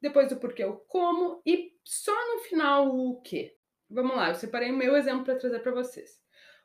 depois 0.01 0.29
do 0.29 0.37
porquê 0.37 0.65
o 0.65 0.77
como 0.89 1.43
e 1.45 1.73
só 1.85 2.15
no 2.35 2.43
final 2.43 2.89
o 2.89 3.21
que. 3.21 3.55
Vamos 3.89 4.17
lá, 4.17 4.29
eu 4.29 4.35
separei 4.35 4.71
o 4.71 4.77
meu 4.77 4.97
exemplo 4.97 5.25
para 5.25 5.37
trazer 5.37 5.61
para 5.61 5.73
vocês. 5.73 6.19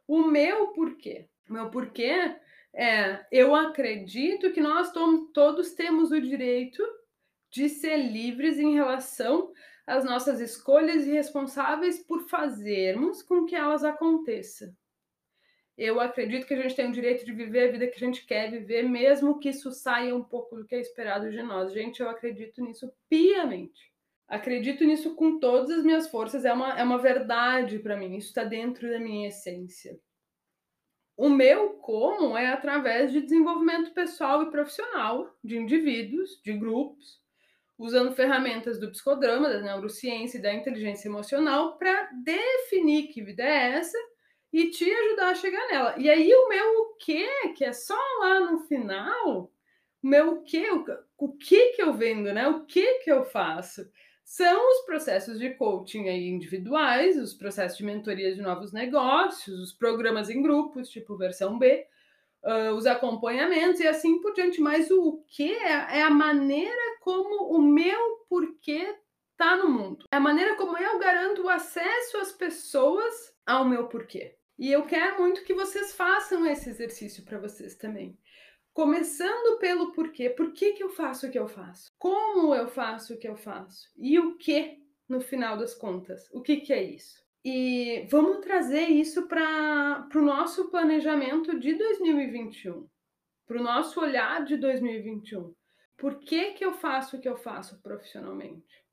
O 0.08 0.24
meu 0.24 0.68
porquê. 0.74 1.28
O 1.50 1.54
meu 1.54 1.70
porquê 1.70 2.36
é: 2.74 3.26
eu 3.32 3.56
acredito 3.56 4.52
que 4.52 4.62
nós 4.62 4.92
todos 5.34 5.74
temos 5.74 6.12
o 6.12 6.22
direito 6.22 6.84
de 7.52 7.70
ser 7.70 7.98
livres 7.98 8.60
em 8.60 8.74
relação 8.74 9.52
às 9.88 10.04
nossas 10.04 10.40
escolhas 10.40 11.06
e 11.08 11.12
responsáveis 11.12 12.00
por 12.06 12.28
fazermos 12.28 13.22
com 13.24 13.46
que 13.46 13.56
elas 13.56 13.84
aconteçam. 13.84 14.76
Eu 15.78 16.00
acredito 16.00 16.48
que 16.48 16.54
a 16.54 16.62
gente 16.62 16.76
tem 16.76 16.88
o 16.88 16.94
direito 16.94 17.26
de 17.26 17.34
viver 17.34 17.68
a 17.68 17.72
vida 17.72 17.88
que 17.88 17.96
a 17.96 18.06
gente 18.08 18.26
quer 18.26 18.50
viver, 18.50 18.84
mesmo 18.84 19.40
que 19.40 19.50
isso 19.50 19.72
saia 19.72 20.16
um 20.16 20.24
pouco 20.24 20.56
do 20.56 20.66
que 20.66 20.74
é 20.74 20.80
esperado 20.80 21.30
de 21.30 21.42
nós. 21.44 21.74
Gente, 21.74 22.02
eu 22.02 22.10
acredito 22.10 22.62
nisso 22.62 22.94
piamente. 23.10 23.94
Acredito 24.28 24.84
nisso 24.86 25.16
com 25.16 25.38
todas 25.38 25.70
as 25.70 25.84
minhas 25.84 26.08
forças, 26.08 26.46
é 26.46 26.54
uma, 26.54 26.80
é 26.80 26.84
uma 26.84 26.98
verdade 26.98 27.78
para 27.78 27.96
mim, 27.96 28.16
isso 28.16 28.30
está 28.30 28.44
dentro 28.44 28.90
da 28.90 29.00
minha 29.00 29.28
essência. 29.28 30.00
O 31.16 31.30
meu 31.30 31.74
como 31.76 32.36
é 32.36 32.48
através 32.48 33.12
de 33.12 33.22
desenvolvimento 33.22 33.94
pessoal 33.94 34.44
e 34.44 34.52
profissional 34.52 35.34
de 35.44 35.58
indivíduos, 35.58 36.42
de 36.44 36.54
grupos, 36.54 37.22
usando 37.78 38.16
ferramentas 38.16 38.80
do 38.80 38.90
psicodrama, 38.90 39.48
da 39.48 39.62
neurociência 39.62 40.40
e 40.40 40.42
da 40.42 40.54
inteligência 40.54 41.08
emocional 41.08 41.78
para 41.78 42.10
definir 42.24 43.08
que 43.10 43.22
vida 43.22 43.44
é 43.44 43.72
essa 43.74 43.98
e 44.58 44.70
te 44.70 44.90
ajudar 44.90 45.32
a 45.32 45.36
chegar 45.36 45.68
nela. 45.68 45.96
E 45.98 46.10
aí 46.10 46.34
o 46.34 46.48
meu 46.48 46.82
o 46.82 46.96
quê, 46.96 47.28
que 47.58 47.66
é 47.66 47.74
só 47.74 48.00
lá 48.22 48.40
no 48.40 48.60
final, 48.60 49.52
o 50.02 50.08
meu 50.08 50.36
o 50.36 50.44
quê, 50.44 50.72
o, 50.72 50.86
o 51.18 51.34
que 51.34 51.74
que 51.74 51.82
eu 51.82 51.94
vendo, 51.94 52.32
né? 52.34 52.48
O 52.48 52.66
que 52.66 53.00
que 53.00 53.12
eu 53.12 53.26
faço? 53.26 53.86
são 54.24 54.72
os 54.72 54.86
processos 54.86 55.38
de 55.38 55.52
coaching 55.52 56.10
aí 56.10 56.28
individuais, 56.28 57.16
os 57.16 57.36
processos 57.36 57.78
de 57.78 57.86
mentoria 57.86 58.34
de 58.34 58.42
novos 58.42 58.72
negócios, 58.72 59.60
os 59.60 59.72
programas 59.72 60.32
em 60.32 60.42
grupos, 60.42 60.90
tipo 60.90 61.16
versão 61.16 61.60
B, 61.60 61.86
uh, 62.44 62.74
os 62.74 62.88
acompanhamentos 62.88 63.80
e 63.82 63.88
assim 63.88 64.20
por 64.22 64.34
diante. 64.34 64.60
Mas 64.60 64.90
o 64.90 65.24
que 65.28 65.54
é, 65.54 66.00
é 66.00 66.02
a 66.02 66.10
maneira 66.10 66.98
como 67.02 67.56
o 67.56 67.62
meu 67.62 68.26
porquê 68.28 68.96
está 69.32 69.56
no 69.56 69.70
mundo. 69.70 70.06
É 70.12 70.18
a 70.18 70.20
maneira 70.20 70.56
como 70.56 70.76
eu 70.76 70.98
garanto 70.98 71.44
o 71.44 71.50
acesso 71.50 72.18
às 72.18 72.32
pessoas 72.32 73.32
ao 73.46 73.64
meu 73.64 73.88
porquê. 73.88 74.36
E 74.58 74.72
eu 74.72 74.86
quero 74.86 75.22
muito 75.22 75.44
que 75.44 75.54
vocês 75.54 75.94
façam 75.94 76.46
esse 76.46 76.70
exercício 76.70 77.24
para 77.26 77.40
vocês 77.40 77.76
também. 77.76 78.18
Começando 78.74 79.58
pelo 79.60 79.92
porquê. 79.92 80.30
Por 80.30 80.54
que, 80.54 80.74
que 80.74 80.84
eu 80.84 80.90
faço 80.90 81.28
o 81.28 81.32
que 81.32 81.40
eu 81.40 81.48
faço? 81.48 81.94
Como 81.98 82.54
eu 82.54 82.68
faço 82.68 83.14
o 83.14 83.18
que 83.18 83.28
eu 83.28 83.36
faço? 83.36 83.90
E 83.98 84.20
o 84.20 84.38
que, 84.38 84.80
no 85.08 85.22
final 85.22 85.58
das 85.58 85.74
contas? 85.74 86.30
O 86.32 86.42
que, 86.42 86.58
que 86.58 86.74
é 86.74 86.84
isso? 86.84 87.24
E 87.44 88.08
vamos 88.10 88.40
trazer 88.40 88.88
isso 88.88 89.28
para 89.28 90.08
o 90.16 90.22
nosso 90.22 90.70
planejamento 90.72 91.60
de 91.60 91.76
2021, 91.76 92.88
para 93.46 93.60
o 93.60 93.64
nosso 93.64 94.02
olhar 94.02 94.44
de 94.44 94.58
2021. 94.58 95.54
Por 95.98 96.20
que, 96.20 96.54
que 96.54 96.66
eu 96.66 96.74
faço 96.74 97.16
o 97.16 97.22
que 97.22 97.30
eu 97.30 97.38
faço 97.38 97.82
profissionalmente? 97.82 98.84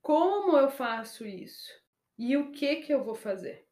Como 0.00 0.56
eu 0.56 0.70
faço 0.70 1.26
isso? 1.26 1.70
E 2.18 2.36
o 2.36 2.50
que, 2.50 2.76
que 2.76 2.92
eu 2.92 3.04
vou 3.04 3.14
fazer? 3.14 3.69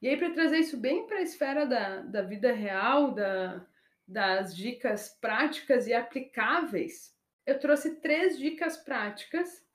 E 0.00 0.08
aí, 0.08 0.16
para 0.16 0.30
trazer 0.30 0.58
isso 0.58 0.76
bem 0.76 1.06
para 1.06 1.18
a 1.18 1.22
esfera 1.22 1.66
da, 1.66 2.00
da 2.02 2.22
vida 2.22 2.52
real, 2.52 3.12
da, 3.12 3.66
das 4.06 4.54
dicas 4.54 5.08
práticas 5.20 5.86
e 5.86 5.92
aplicáveis, 5.92 7.16
eu 7.44 7.58
trouxe 7.58 8.00
três 8.00 8.38
dicas 8.38 8.76
práticas 8.76 9.66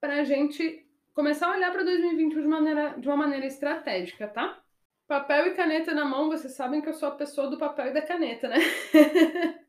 para 0.00 0.20
a 0.20 0.24
gente 0.24 0.84
começar 1.14 1.48
a 1.48 1.56
olhar 1.56 1.72
para 1.72 1.84
2021 1.84 2.42
de, 2.42 2.48
maneira, 2.48 2.94
de 2.98 3.06
uma 3.06 3.16
maneira 3.16 3.46
estratégica, 3.46 4.28
tá? 4.28 4.60
Papel 5.06 5.48
e 5.48 5.54
caneta 5.54 5.94
na 5.94 6.04
mão, 6.04 6.28
vocês 6.28 6.54
sabem 6.54 6.80
que 6.80 6.88
eu 6.88 6.94
sou 6.94 7.08
a 7.08 7.16
pessoa 7.16 7.48
do 7.48 7.58
papel 7.58 7.86
e 7.86 7.92
da 7.92 8.02
caneta, 8.02 8.48
né? 8.48 8.56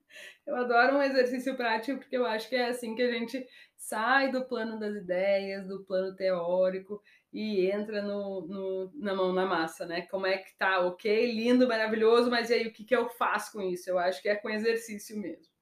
eu 0.50 0.56
adoro 0.56 0.98
um 0.98 1.02
exercício 1.02 1.56
prático 1.56 2.00
porque 2.00 2.18
eu 2.18 2.26
acho 2.26 2.50
que 2.50 2.56
é 2.56 2.70
assim 2.70 2.96
que 2.96 3.04
a 3.04 3.12
gente 3.12 3.46
sai 3.78 4.32
do 4.32 4.44
plano 4.46 4.80
das 4.80 4.96
ideias, 4.96 5.68
do 5.68 5.84
plano 5.84 6.16
teórico 6.16 7.02
e 7.32 7.70
entra 7.70 8.02
no, 8.02 8.42
no, 8.48 8.92
na 8.96 9.14
mão 9.14 9.32
na 9.32 9.46
massa, 9.46 9.86
né? 9.86 10.02
Como 10.04 10.26
é 10.26 10.40
que 10.40 10.58
tá? 10.58 10.80
Ok, 10.82 11.32
lindo, 11.32 11.68
maravilhoso, 11.68 12.32
mas 12.32 12.50
e 12.50 12.56
aí 12.56 12.68
o 12.68 12.74
que, 12.74 12.84
que 12.84 12.96
eu 12.96 13.08
faço 13.10 13.52
com 13.52 13.62
isso? 13.62 13.90
Eu 13.90 14.00
acho 14.00 14.22
que 14.22 14.30
é 14.30 14.36
com 14.36 14.50
exercício 14.50 15.16
mesmo. 15.18 15.54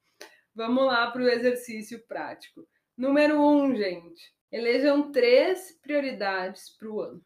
Vamos 0.56 0.86
lá 0.86 1.12
para 1.12 1.22
o 1.22 1.30
exercício 1.30 2.00
prático. 2.08 2.66
Número 2.96 3.40
um, 3.40 3.76
gente. 3.76 4.34
Elejam 4.50 5.12
três 5.12 5.78
prioridades 5.82 6.70
para 6.70 6.90
o 6.90 7.02
ano. 7.02 7.26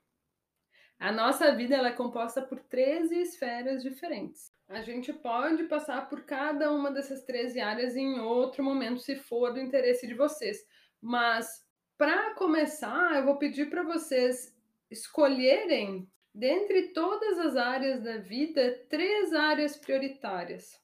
A 1.00 1.12
nossa 1.12 1.56
vida 1.56 1.76
ela 1.76 1.90
é 1.90 1.94
composta 1.94 2.42
por 2.42 2.60
13 2.60 3.22
esferas 3.22 3.84
diferentes. 3.84 4.51
A 4.72 4.80
gente 4.82 5.12
pode 5.12 5.66
passar 5.66 6.08
por 6.08 6.24
cada 6.24 6.72
uma 6.72 6.90
dessas 6.90 7.26
13 7.26 7.60
áreas 7.60 7.98
em 7.98 8.22
outro 8.22 8.64
momento, 8.64 9.02
se 9.02 9.18
for 9.18 9.54
do 9.54 9.60
interesse 9.60 10.08
de 10.08 10.14
vocês. 10.14 10.66
Mas 11.02 11.66
para 11.98 12.34
começar, 12.36 13.18
eu 13.18 13.26
vou 13.26 13.38
pedir 13.38 13.70
para 13.70 13.84
vocês 13.84 14.58
escolherem, 14.90 16.10
dentre 16.34 16.94
todas 16.94 17.38
as 17.40 17.58
áreas 17.58 18.02
da 18.02 18.20
vida, 18.20 18.86
três 18.90 19.34
áreas 19.34 19.76
prioritárias. 19.76 20.80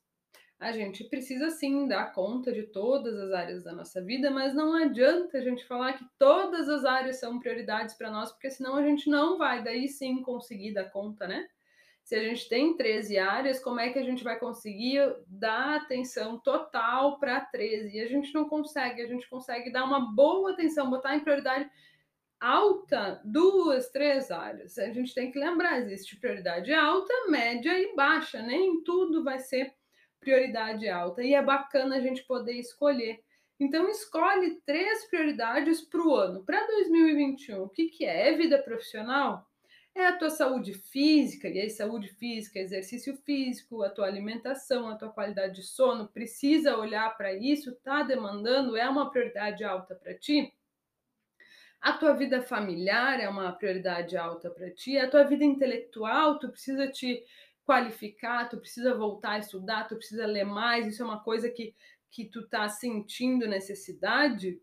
A 0.60 0.74
gente 0.74 1.06
precisa 1.06 1.50
sim 1.50 1.88
dar 1.88 2.12
conta 2.12 2.52
de 2.52 2.64
todas 2.64 3.18
as 3.18 3.32
áreas 3.32 3.64
da 3.64 3.72
nossa 3.72 4.04
vida, 4.04 4.30
mas 4.30 4.54
não 4.54 4.74
adianta 4.74 5.38
a 5.38 5.42
gente 5.42 5.66
falar 5.66 5.94
que 5.94 6.06
todas 6.20 6.68
as 6.68 6.84
áreas 6.84 7.22
são 7.22 7.40
prioridades 7.40 7.96
para 7.96 8.12
nós, 8.12 8.34
porque 8.34 8.50
senão 8.50 8.76
a 8.76 8.84
gente 8.84 9.10
não 9.10 9.38
vai 9.38 9.64
daí 9.64 9.88
sim 9.88 10.22
conseguir 10.24 10.74
dar 10.74 10.90
conta, 10.90 11.26
né? 11.26 11.48
Se 12.08 12.16
a 12.16 12.24
gente 12.24 12.48
tem 12.48 12.78
13 12.78 13.18
áreas, 13.18 13.60
como 13.60 13.82
é 13.82 13.90
que 13.90 14.00
a 14.00 14.02
gente 14.02 14.24
vai 14.24 14.40
conseguir 14.40 15.14
dar 15.28 15.76
atenção 15.76 16.40
total 16.40 17.20
para 17.20 17.42
13? 17.42 17.98
E 17.98 18.00
a 18.00 18.08
gente 18.08 18.34
não 18.34 18.48
consegue, 18.48 19.02
a 19.02 19.08
gente 19.08 19.30
consegue 19.30 19.70
dar 19.74 19.84
uma 19.84 20.00
boa 20.16 20.54
atenção, 20.54 20.90
botar 20.90 21.18
em 21.18 21.20
prioridade 21.20 21.70
alta 22.40 23.22
duas, 23.26 23.90
três 23.90 24.32
áreas. 24.32 24.78
A 24.78 24.90
gente 24.94 25.14
tem 25.14 25.34
que 25.34 25.38
lembrar, 25.38 25.82
existe 25.82 26.18
prioridade 26.18 26.74
alta, 26.74 27.14
média 27.28 27.78
e 27.78 27.94
baixa, 27.94 28.42
nem 28.42 28.82
tudo 28.86 29.22
vai 29.22 29.40
ser 29.40 29.74
prioridade 30.18 30.88
alta. 30.88 31.22
E 31.22 31.34
é 31.34 31.42
bacana 31.42 31.98
a 31.98 32.00
gente 32.00 32.24
poder 32.24 32.54
escolher. 32.54 33.20
Então, 33.60 33.90
escolhe 33.90 34.62
três 34.66 35.04
prioridades 35.10 35.82
para 35.82 36.02
o 36.02 36.16
ano, 36.16 36.46
para 36.46 36.66
2021. 36.68 37.64
O 37.64 37.68
que, 37.68 37.90
que 37.90 38.06
é? 38.06 38.30
É 38.30 38.38
vida 38.38 38.58
profissional? 38.64 39.46
É 40.00 40.08
a 40.08 40.18
tua 40.18 40.30
saúde 40.30 40.74
física, 40.74 41.48
e 41.48 41.60
aí 41.60 41.70
saúde 41.70 42.10
física, 42.10 42.60
exercício 42.60 43.16
físico, 43.18 43.84
a 43.84 43.90
tua 43.90 44.06
alimentação, 44.06 44.90
a 44.90 44.96
tua 44.96 45.10
qualidade 45.10 45.56
de 45.56 45.64
sono, 45.64 46.08
precisa 46.08 46.78
olhar 46.78 47.16
para 47.18 47.34
isso, 47.34 47.76
tá 47.84 48.04
demandando, 48.04 48.78
é 48.78 48.88
uma 48.88 49.10
prioridade 49.10 49.64
alta 49.64 49.96
para 49.96 50.14
ti? 50.14 50.54
A 51.82 51.94
tua 51.94 52.14
vida 52.14 52.42
familiar 52.42 53.20
é 53.20 53.30
uma 53.30 53.52
prioridade 53.52 54.18
alta 54.18 54.50
para 54.50 54.70
ti? 54.72 54.98
A 54.98 55.10
tua 55.10 55.24
vida 55.24 55.44
intelectual, 55.44 56.40
tu 56.40 56.50
precisa 56.50 56.88
te 56.88 57.24
qualificar, 57.66 58.50
tu 58.50 58.58
precisa 58.58 58.96
voltar 58.96 59.32
a 59.32 59.40
estudar, 59.40 59.88
tu 59.88 59.96
precisa 59.96 60.26
ler 60.26 60.46
mais, 60.46 60.88
isso 60.88 61.02
é 61.02 61.06
uma 61.06 61.24
coisa 61.24 61.50
que, 61.50 61.76
que 62.10 62.26
tu 62.26 62.48
tá 62.48 62.70
sentindo 62.70 63.48
necessidade? 63.48 64.60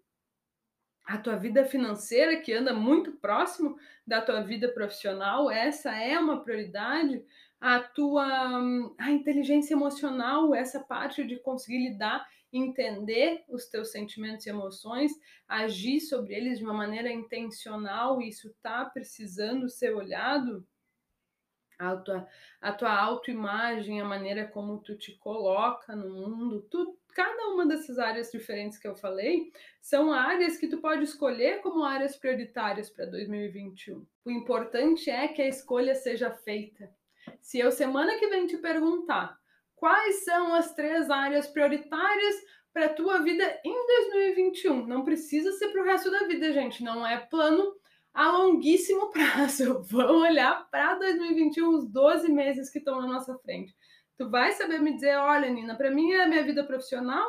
A 1.04 1.18
tua 1.18 1.36
vida 1.36 1.64
financeira, 1.64 2.40
que 2.40 2.52
anda 2.52 2.72
muito 2.72 3.12
próximo 3.12 3.76
da 4.06 4.22
tua 4.22 4.40
vida 4.40 4.68
profissional, 4.68 5.50
essa 5.50 5.94
é 5.94 6.18
uma 6.18 6.42
prioridade. 6.42 7.22
A 7.60 7.80
tua 7.80 8.60
a 8.98 9.10
inteligência 9.10 9.74
emocional, 9.74 10.54
essa 10.54 10.80
parte 10.80 11.24
de 11.24 11.36
conseguir 11.38 11.78
lidar, 11.90 12.26
entender 12.52 13.42
os 13.48 13.66
teus 13.66 13.90
sentimentos 13.90 14.46
e 14.46 14.50
emoções, 14.50 15.12
agir 15.48 16.00
sobre 16.00 16.34
eles 16.34 16.58
de 16.58 16.64
uma 16.64 16.74
maneira 16.74 17.10
intencional, 17.10 18.20
isso 18.20 18.48
está 18.48 18.84
precisando 18.84 19.68
ser 19.68 19.94
olhado. 19.94 20.66
A 21.78 21.96
tua, 21.96 22.28
a 22.60 22.72
tua 22.72 22.96
autoimagem, 22.96 24.00
a 24.00 24.04
maneira 24.04 24.46
como 24.46 24.78
tu 24.78 24.96
te 24.96 25.12
coloca 25.16 25.94
no 25.96 26.08
mundo, 26.08 26.62
tudo 26.70 26.98
cada 27.14 27.46
uma 27.48 27.64
dessas 27.64 27.98
áreas 27.98 28.30
diferentes 28.30 28.76
que 28.76 28.88
eu 28.88 28.96
falei 28.96 29.52
são 29.80 30.12
áreas 30.12 30.56
que 30.56 30.66
tu 30.66 30.78
pode 30.78 31.04
escolher 31.04 31.60
como 31.62 31.84
áreas 31.84 32.16
prioritárias 32.16 32.90
para 32.90 33.06
2021. 33.06 34.04
O 34.24 34.30
importante 34.30 35.08
é 35.08 35.28
que 35.28 35.40
a 35.40 35.48
escolha 35.48 35.94
seja 35.94 36.30
feita. 36.30 36.90
Se 37.40 37.58
eu 37.58 37.70
semana 37.70 38.18
que 38.18 38.26
vem 38.26 38.46
te 38.46 38.56
perguntar 38.58 39.38
quais 39.76 40.24
são 40.24 40.54
as 40.54 40.74
três 40.74 41.08
áreas 41.08 41.46
prioritárias 41.46 42.36
para 42.72 42.86
a 42.86 42.92
tua 42.92 43.20
vida 43.20 43.60
em 43.64 43.86
2021, 43.86 44.86
não 44.86 45.04
precisa 45.04 45.52
ser 45.52 45.68
para 45.68 45.82
o 45.82 45.84
resto 45.84 46.10
da 46.10 46.26
vida, 46.26 46.52
gente, 46.52 46.82
não 46.82 47.06
é 47.06 47.18
plano 47.18 47.72
a 48.14 48.30
longuíssimo 48.30 49.10
prazo. 49.12 49.82
Vamos 49.82 50.22
olhar 50.22 50.70
para 50.70 50.94
2021, 50.94 51.68
os 51.68 51.90
12 51.90 52.32
meses 52.32 52.70
que 52.70 52.78
estão 52.78 53.00
na 53.00 53.08
nossa 53.08 53.36
frente. 53.38 53.74
Tu 54.16 54.30
vai 54.30 54.52
saber 54.52 54.80
me 54.80 54.94
dizer, 54.94 55.16
olha, 55.16 55.50
Nina, 55.50 55.76
para 55.76 55.90
mim 55.90 56.12
é 56.12 56.22
a 56.22 56.28
minha 56.28 56.44
vida 56.44 56.64
profissional, 56.64 57.26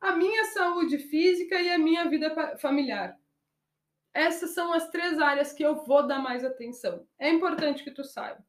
a 0.00 0.12
minha 0.12 0.44
saúde 0.46 0.96
física 0.98 1.60
e 1.60 1.68
a 1.70 1.78
minha 1.78 2.08
vida 2.08 2.56
familiar. 2.58 3.18
Essas 4.14 4.50
são 4.50 4.72
as 4.72 4.88
três 4.90 5.18
áreas 5.18 5.52
que 5.52 5.62
eu 5.62 5.84
vou 5.84 6.06
dar 6.06 6.20
mais 6.20 6.44
atenção. 6.44 7.06
É 7.18 7.28
importante 7.28 7.82
que 7.82 7.90
tu 7.90 8.04
saiba. 8.04 8.44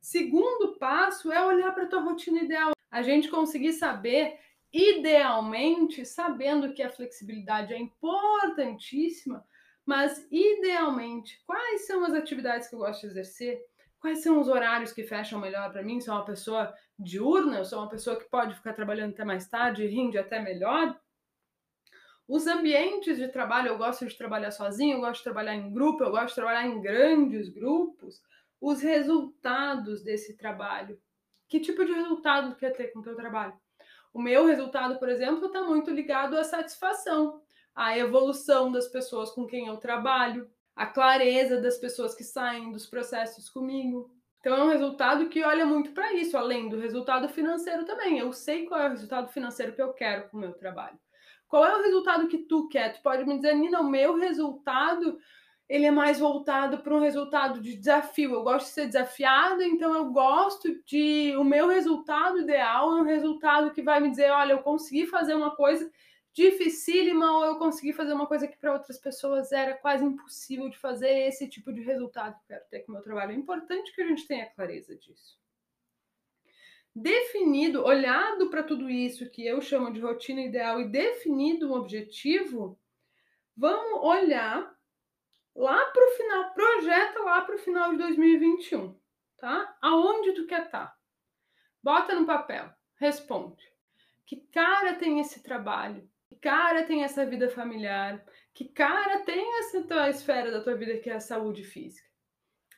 Segundo 0.00 0.78
passo 0.78 1.32
é 1.32 1.44
olhar 1.44 1.72
para 1.72 1.86
tua 1.86 2.00
rotina 2.00 2.40
ideal. 2.40 2.72
A 2.90 3.02
gente 3.02 3.28
conseguir 3.28 3.72
saber, 3.72 4.38
idealmente, 4.72 6.04
sabendo 6.04 6.72
que 6.72 6.82
a 6.82 6.90
flexibilidade 6.90 7.74
é 7.74 7.78
importantíssima, 7.78 9.44
mas 9.86 10.26
idealmente, 10.32 11.40
quais 11.46 11.86
são 11.86 12.04
as 12.04 12.12
atividades 12.12 12.68
que 12.68 12.74
eu 12.74 12.80
gosto 12.80 13.02
de 13.02 13.06
exercer? 13.06 13.60
Quais 14.00 14.20
são 14.22 14.40
os 14.40 14.48
horários 14.48 14.92
que 14.92 15.04
fecham 15.04 15.40
melhor 15.40 15.70
para 15.70 15.82
mim? 15.82 16.00
Sou 16.00 16.12
uma 16.12 16.24
pessoa 16.24 16.74
diurna, 16.98 17.58
eu 17.58 17.64
sou 17.64 17.78
uma 17.78 17.88
pessoa 17.88 18.16
que 18.16 18.28
pode 18.28 18.54
ficar 18.56 18.74
trabalhando 18.74 19.12
até 19.12 19.24
mais 19.24 19.48
tarde 19.48 19.86
rende 19.86 20.18
até 20.18 20.42
melhor. 20.42 20.98
Os 22.28 22.48
ambientes 22.48 23.16
de 23.16 23.28
trabalho, 23.28 23.68
eu 23.68 23.78
gosto 23.78 24.04
de 24.04 24.18
trabalhar 24.18 24.50
sozinho, 24.50 24.96
eu 24.96 25.00
gosto 25.00 25.18
de 25.18 25.24
trabalhar 25.24 25.54
em 25.54 25.72
grupo, 25.72 26.02
eu 26.02 26.10
gosto 26.10 26.28
de 26.30 26.34
trabalhar 26.34 26.66
em 26.66 26.80
grandes 26.80 27.48
grupos. 27.48 28.20
Os 28.60 28.80
resultados 28.82 30.02
desse 30.02 30.36
trabalho. 30.36 31.00
Que 31.48 31.60
tipo 31.60 31.84
de 31.84 31.92
resultado 31.92 32.50
tu 32.50 32.56
quer 32.56 32.72
ter 32.72 32.88
com 32.88 32.98
o 32.98 33.02
teu 33.02 33.14
trabalho? 33.14 33.54
O 34.12 34.20
meu 34.20 34.46
resultado, 34.46 34.98
por 34.98 35.08
exemplo, 35.08 35.46
está 35.46 35.62
muito 35.62 35.90
ligado 35.90 36.36
à 36.36 36.42
satisfação, 36.42 37.40
à 37.76 37.96
evolução 37.98 38.72
das 38.72 38.88
pessoas 38.88 39.30
com 39.30 39.46
quem 39.46 39.66
eu 39.66 39.76
trabalho, 39.76 40.50
à 40.74 40.86
clareza 40.86 41.60
das 41.60 41.76
pessoas 41.76 42.14
que 42.14 42.24
saem 42.24 42.72
dos 42.72 42.86
processos 42.86 43.50
comigo. 43.50 44.10
Então 44.40 44.56
é 44.56 44.64
um 44.64 44.68
resultado 44.68 45.28
que 45.28 45.44
olha 45.44 45.66
muito 45.66 45.92
para 45.92 46.14
isso, 46.14 46.38
além 46.38 46.70
do 46.70 46.78
resultado 46.78 47.28
financeiro 47.28 47.84
também. 47.84 48.18
Eu 48.18 48.32
sei 48.32 48.64
qual 48.64 48.80
é 48.80 48.86
o 48.86 48.90
resultado 48.90 49.28
financeiro 49.28 49.74
que 49.74 49.82
eu 49.82 49.92
quero 49.92 50.30
com 50.30 50.38
o 50.38 50.40
meu 50.40 50.54
trabalho. 50.54 50.98
Qual 51.46 51.64
é 51.64 51.76
o 51.76 51.82
resultado 51.82 52.26
que 52.28 52.38
tu 52.38 52.68
quer? 52.68 52.94
Tu 52.94 53.02
pode 53.02 53.24
me 53.24 53.36
dizer, 53.36 53.54
Nina, 53.54 53.80
o 53.80 53.90
meu 53.90 54.16
resultado 54.16 55.18
ele 55.68 55.84
é 55.84 55.90
mais 55.90 56.20
voltado 56.20 56.78
para 56.78 56.94
um 56.94 57.00
resultado 57.00 57.60
de 57.60 57.76
desafio. 57.76 58.34
Eu 58.34 58.44
gosto 58.44 58.66
de 58.66 58.72
ser 58.72 58.86
desafiada, 58.86 59.64
então 59.64 59.94
eu 59.94 60.06
gosto 60.06 60.68
de. 60.84 61.34
O 61.36 61.44
meu 61.44 61.66
resultado 61.66 62.40
ideal 62.40 62.96
é 62.96 63.00
um 63.00 63.04
resultado 63.04 63.72
que 63.72 63.82
vai 63.82 64.00
me 64.00 64.10
dizer: 64.10 64.30
olha, 64.30 64.52
eu 64.52 64.60
consegui 64.60 65.06
fazer 65.06 65.34
uma 65.34 65.54
coisa 65.56 65.90
dificílima 66.36 67.32
ou 67.32 67.46
eu 67.46 67.56
consegui 67.56 67.94
fazer 67.94 68.12
uma 68.12 68.26
coisa 68.26 68.46
que 68.46 68.58
para 68.58 68.74
outras 68.74 68.98
pessoas 68.98 69.52
era 69.52 69.72
quase 69.72 70.04
impossível 70.04 70.68
de 70.68 70.76
fazer. 70.76 71.26
Esse 71.26 71.48
tipo 71.48 71.72
de 71.72 71.80
resultado 71.80 72.34
que 72.34 72.52
eu 72.52 72.58
quero 72.58 72.68
ter 72.68 72.80
com 72.80 72.92
o 72.92 72.94
meu 72.94 73.02
trabalho. 73.02 73.32
É 73.32 73.34
importante 73.34 73.94
que 73.94 74.02
a 74.02 74.06
gente 74.06 74.26
tenha 74.26 74.44
clareza 74.50 74.94
disso. 74.94 75.40
Definido, 76.94 77.82
olhado 77.82 78.50
para 78.50 78.62
tudo 78.62 78.90
isso 78.90 79.30
que 79.30 79.46
eu 79.46 79.62
chamo 79.62 79.90
de 79.90 80.00
rotina 80.00 80.42
ideal 80.42 80.78
e 80.78 80.88
definido 80.88 81.70
um 81.70 81.74
objetivo, 81.74 82.78
vamos 83.56 84.02
olhar 84.02 84.76
lá 85.54 85.86
para 85.86 86.06
o 86.06 86.16
final, 86.16 86.52
projeta 86.52 87.22
lá 87.22 87.40
para 87.42 87.56
o 87.56 87.58
final 87.58 87.92
de 87.92 87.98
2021, 87.98 88.94
tá? 89.38 89.76
Aonde 89.80 90.32
tu 90.32 90.46
quer 90.46 90.66
estar? 90.66 90.86
Tá? 90.86 90.96
Bota 91.82 92.14
no 92.14 92.26
papel, 92.26 92.70
responde. 92.96 93.64
Que 94.26 94.36
cara 94.36 94.94
tem 94.94 95.20
esse 95.20 95.42
trabalho? 95.42 96.06
Cara 96.40 96.84
tem 96.84 97.04
essa 97.04 97.24
vida 97.24 97.48
familiar? 97.48 98.24
Que 98.52 98.64
cara 98.64 99.20
tem 99.20 99.58
essa 99.58 99.82
tua 99.82 100.08
esfera 100.08 100.50
da 100.50 100.60
tua 100.60 100.74
vida 100.74 100.98
que 100.98 101.10
é 101.10 101.14
a 101.14 101.20
saúde 101.20 101.64
física? 101.64 102.06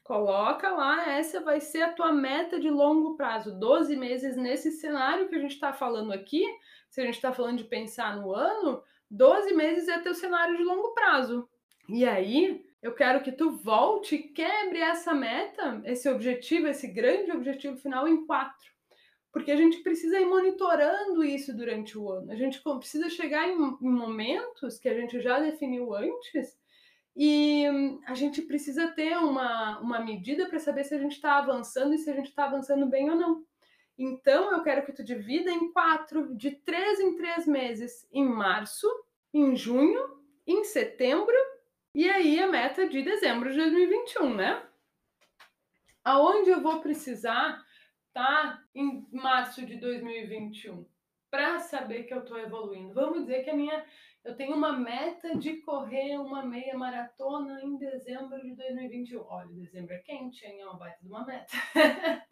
Coloca 0.02 0.70
lá, 0.70 1.10
essa 1.10 1.40
vai 1.40 1.60
ser 1.60 1.82
a 1.82 1.92
tua 1.92 2.10
meta 2.12 2.58
de 2.58 2.70
longo 2.70 3.14
prazo, 3.14 3.58
12 3.58 3.94
meses 3.94 4.36
nesse 4.36 4.72
cenário 4.72 5.28
que 5.28 5.34
a 5.34 5.38
gente 5.38 5.52
está 5.52 5.70
falando 5.70 6.12
aqui. 6.12 6.42
Se 6.88 7.00
a 7.00 7.04
gente 7.04 7.16
está 7.16 7.30
falando 7.30 7.58
de 7.58 7.64
pensar 7.64 8.16
no 8.16 8.32
ano, 8.32 8.82
12 9.10 9.52
meses 9.52 9.86
é 9.86 9.98
teu 9.98 10.14
cenário 10.14 10.56
de 10.56 10.64
longo 10.64 10.94
prazo. 10.94 11.46
E 11.88 12.06
aí, 12.06 12.64
eu 12.82 12.94
quero 12.94 13.22
que 13.22 13.32
tu 13.32 13.50
volte 13.50 14.14
e 14.14 14.22
quebre 14.28 14.78
essa 14.78 15.12
meta, 15.12 15.82
esse 15.84 16.08
objetivo, 16.08 16.68
esse 16.68 16.86
grande 16.86 17.30
objetivo 17.30 17.76
final 17.76 18.08
em 18.08 18.24
quatro. 18.24 18.77
Porque 19.38 19.52
a 19.52 19.56
gente 19.56 19.78
precisa 19.84 20.18
ir 20.18 20.26
monitorando 20.26 21.22
isso 21.22 21.56
durante 21.56 21.96
o 21.96 22.10
ano. 22.10 22.32
A 22.32 22.34
gente 22.34 22.60
precisa 22.60 23.08
chegar 23.08 23.48
em, 23.48 23.56
momentos 23.80 24.80
que 24.80 24.88
a 24.88 24.94
gente 24.94 25.20
já 25.20 25.38
definiu 25.38 25.94
antes 25.94 26.58
e 27.14 27.64
a 28.04 28.14
gente 28.14 28.42
precisa 28.42 28.88
ter 28.88 29.16
uma, 29.16 29.78
uma 29.78 30.00
medida 30.00 30.46
para 30.48 30.58
saber 30.58 30.82
se 30.82 30.92
a 30.92 30.98
gente 30.98 31.12
está 31.12 31.38
avançando 31.38 31.94
e 31.94 31.98
se 31.98 32.10
a 32.10 32.14
gente 32.14 32.30
está 32.30 32.46
avançando 32.46 32.84
bem 32.86 33.10
ou 33.10 33.14
não. 33.14 33.44
Então, 33.96 34.50
eu 34.50 34.60
quero 34.64 34.84
que 34.84 34.92
tu 34.92 35.04
divida 35.04 35.52
em 35.52 35.72
quatro, 35.72 36.34
de 36.34 36.50
três 36.50 36.98
em 36.98 37.14
três 37.14 37.46
meses, 37.46 38.08
em 38.10 38.28
março, 38.28 38.88
em 39.32 39.54
junho, 39.54 40.18
em 40.48 40.64
setembro 40.64 41.36
e 41.94 42.10
aí 42.10 42.40
a 42.40 42.48
meta 42.48 42.88
de 42.88 43.02
dezembro 43.02 43.52
de 43.52 43.56
2021, 43.56 44.34
né? 44.34 44.60
Aonde 46.02 46.50
eu 46.50 46.60
vou 46.60 46.80
precisar 46.80 47.67
tá 48.18 48.60
em 48.74 49.06
março 49.12 49.64
de 49.64 49.76
2021 49.76 50.84
para 51.30 51.60
saber 51.60 52.02
que 52.02 52.12
eu 52.12 52.18
estou 52.18 52.36
evoluindo? 52.36 52.92
Vamos 52.92 53.20
dizer 53.20 53.44
que 53.44 53.50
a 53.50 53.54
minha 53.54 53.86
eu 54.24 54.36
tenho 54.36 54.56
uma 54.56 54.72
meta 54.72 55.38
de 55.38 55.58
correr 55.62 56.18
uma 56.18 56.44
meia 56.44 56.76
maratona 56.76 57.62
em 57.62 57.78
dezembro 57.78 58.42
de 58.42 58.56
2021. 58.56 59.20
Olha, 59.20 59.46
dezembro 59.54 59.94
é 59.94 59.98
quente, 59.98 60.44
hein? 60.44 60.60
É 60.60 60.64
uma 60.64 60.76
baita 60.76 60.98
de 61.00 61.08
uma 61.08 61.24
meta. 61.24 61.46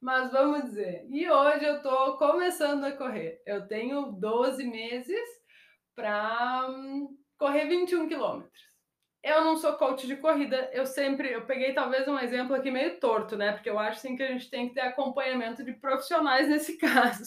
Mas 0.00 0.30
vamos 0.30 0.64
dizer, 0.64 1.06
e 1.08 1.28
hoje 1.28 1.64
eu 1.64 1.76
estou 1.76 2.18
começando 2.18 2.84
a 2.84 2.92
correr. 2.92 3.42
Eu 3.46 3.66
tenho 3.66 4.12
12 4.12 4.66
meses 4.66 5.26
para 5.96 6.68
hum, 6.68 7.16
correr 7.38 7.66
21 7.66 8.06
quilômetros. 8.06 8.67
Eu 9.22 9.42
não 9.42 9.56
sou 9.56 9.72
coach 9.74 10.06
de 10.06 10.16
corrida, 10.16 10.70
eu 10.72 10.86
sempre, 10.86 11.32
eu 11.32 11.44
peguei 11.44 11.72
talvez 11.72 12.06
um 12.06 12.18
exemplo 12.18 12.54
aqui 12.54 12.70
meio 12.70 13.00
torto, 13.00 13.36
né? 13.36 13.52
Porque 13.52 13.68
eu 13.68 13.78
acho 13.78 14.00
sim 14.00 14.16
que 14.16 14.22
a 14.22 14.28
gente 14.28 14.48
tem 14.48 14.68
que 14.68 14.74
ter 14.74 14.82
acompanhamento 14.82 15.64
de 15.64 15.72
profissionais 15.72 16.46
nesse 16.48 16.76
caso. 16.76 17.24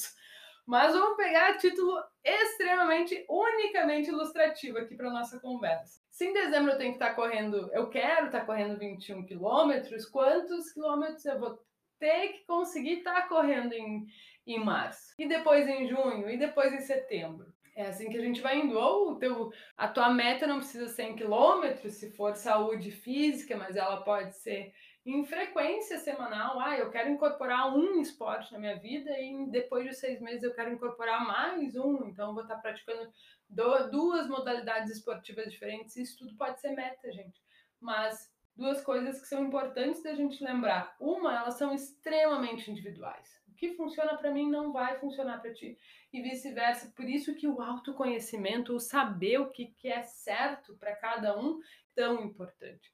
Mas 0.65 0.93
vamos 0.93 1.17
pegar 1.17 1.57
título 1.57 2.01
extremamente, 2.23 3.25
unicamente 3.27 4.09
ilustrativo 4.09 4.77
aqui 4.77 4.95
para 4.95 5.09
nossa 5.09 5.39
conversa. 5.39 5.99
Se 6.09 6.25
em 6.25 6.33
dezembro 6.33 6.71
eu 6.71 6.77
tenho 6.77 6.91
que 6.91 7.03
estar 7.03 7.13
correndo, 7.13 7.69
eu 7.73 7.89
quero 7.89 8.27
estar 8.27 8.45
correndo 8.45 8.77
21 8.77 9.25
quilômetros, 9.25 10.05
quantos 10.05 10.71
quilômetros 10.71 11.25
eu 11.25 11.39
vou 11.39 11.59
ter 11.99 12.29
que 12.29 12.45
conseguir 12.45 12.99
estar 12.99 13.27
correndo 13.27 13.73
em, 13.73 14.05
em 14.45 14.63
março? 14.63 15.13
E 15.19 15.27
depois 15.27 15.67
em 15.67 15.87
junho? 15.87 16.29
E 16.29 16.37
depois 16.37 16.71
em 16.73 16.81
setembro? 16.81 17.51
É 17.81 17.87
assim 17.87 18.09
que 18.09 18.17
a 18.17 18.21
gente 18.21 18.41
vai 18.41 18.59
indo. 18.59 18.77
Ou 18.77 19.15
teu, 19.15 19.51
a 19.75 19.87
tua 19.87 20.09
meta 20.09 20.45
não 20.45 20.57
precisa 20.57 20.87
ser 20.87 21.03
em 21.03 21.15
quilômetros, 21.15 21.95
se 21.95 22.11
for 22.11 22.35
saúde 22.35 22.91
física, 22.91 23.57
mas 23.57 23.75
ela 23.75 24.03
pode 24.03 24.35
ser 24.35 24.71
em 25.03 25.25
frequência 25.25 25.97
semanal. 25.97 26.59
Ah, 26.59 26.77
eu 26.77 26.91
quero 26.91 27.09
incorporar 27.09 27.75
um 27.75 27.99
esporte 27.99 28.53
na 28.53 28.59
minha 28.59 28.77
vida 28.77 29.09
e 29.19 29.47
depois 29.49 29.85
de 29.85 29.95
seis 29.95 30.21
meses 30.21 30.43
eu 30.43 30.53
quero 30.53 30.71
incorporar 30.71 31.25
mais 31.25 31.75
um. 31.75 32.05
Então 32.05 32.35
vou 32.35 32.43
estar 32.43 32.57
praticando 32.57 33.11
duas 33.49 34.27
modalidades 34.27 34.91
esportivas 34.91 35.51
diferentes. 35.51 35.97
Isso 35.97 36.19
tudo 36.19 36.35
pode 36.37 36.61
ser 36.61 36.75
meta, 36.75 37.11
gente. 37.11 37.41
Mas 37.79 38.31
duas 38.55 38.83
coisas 38.83 39.19
que 39.19 39.27
são 39.27 39.43
importantes 39.43 40.03
da 40.03 40.13
gente 40.13 40.43
lembrar. 40.43 40.95
Uma, 40.99 41.35
elas 41.35 41.55
são 41.55 41.73
extremamente 41.73 42.69
individuais 42.69 43.41
que 43.61 43.75
funciona 43.75 44.17
para 44.17 44.31
mim 44.31 44.49
não 44.49 44.73
vai 44.73 44.99
funcionar 44.99 45.39
para 45.39 45.53
ti 45.53 45.77
e 46.11 46.21
vice-versa. 46.21 46.91
Por 46.95 47.05
isso 47.05 47.35
que 47.35 47.47
o 47.47 47.61
autoconhecimento, 47.61 48.75
o 48.75 48.79
saber 48.79 49.39
o 49.39 49.49
que, 49.49 49.67
que 49.67 49.87
é 49.87 50.03
certo 50.03 50.75
para 50.77 50.95
cada 50.95 51.39
um, 51.39 51.59
tão 51.95 52.23
importante. 52.23 52.93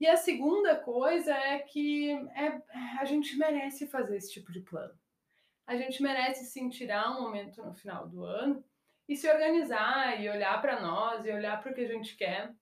E 0.00 0.06
a 0.06 0.16
segunda 0.16 0.76
coisa 0.76 1.32
é 1.32 1.58
que 1.60 2.10
é, 2.34 2.60
a 2.98 3.04
gente 3.04 3.36
merece 3.36 3.86
fazer 3.86 4.16
esse 4.16 4.32
tipo 4.32 4.52
de 4.52 4.60
plano. 4.60 4.98
A 5.66 5.76
gente 5.76 6.02
merece 6.02 6.44
sim 6.44 6.68
tirar 6.68 7.10
um 7.10 7.22
momento 7.22 7.62
no 7.62 7.74
final 7.74 8.08
do 8.08 8.24
ano 8.24 8.62
e 9.08 9.16
se 9.16 9.28
organizar 9.30 10.20
e 10.20 10.28
olhar 10.28 10.60
para 10.60 10.80
nós 10.80 11.24
e 11.24 11.30
olhar 11.30 11.62
para 11.62 11.72
o 11.72 11.74
que 11.74 11.80
a 11.80 11.88
gente 11.88 12.16
quer 12.16 12.54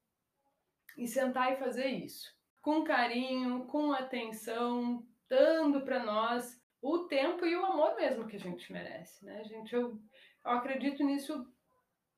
e 0.97 1.09
sentar 1.09 1.53
e 1.53 1.57
fazer 1.57 1.87
isso 1.87 2.33
com 2.63 2.85
carinho, 2.85 3.65
com 3.67 3.93
atenção, 3.93 5.05
dando 5.29 5.83
para 5.83 6.03
nós 6.05 6.62
o 6.83 7.07
tempo 7.07 7.47
e 7.47 7.57
o 7.57 7.65
amor 7.65 7.95
mesmo 7.95 8.27
que 8.27 8.37
a 8.37 8.41
gente 8.41 8.71
merece, 8.73 9.25
né, 9.25 9.45
gente? 9.45 9.73
Eu, 9.73 9.99
eu 10.45 10.51
acredito 10.51 11.05
nisso 11.05 11.47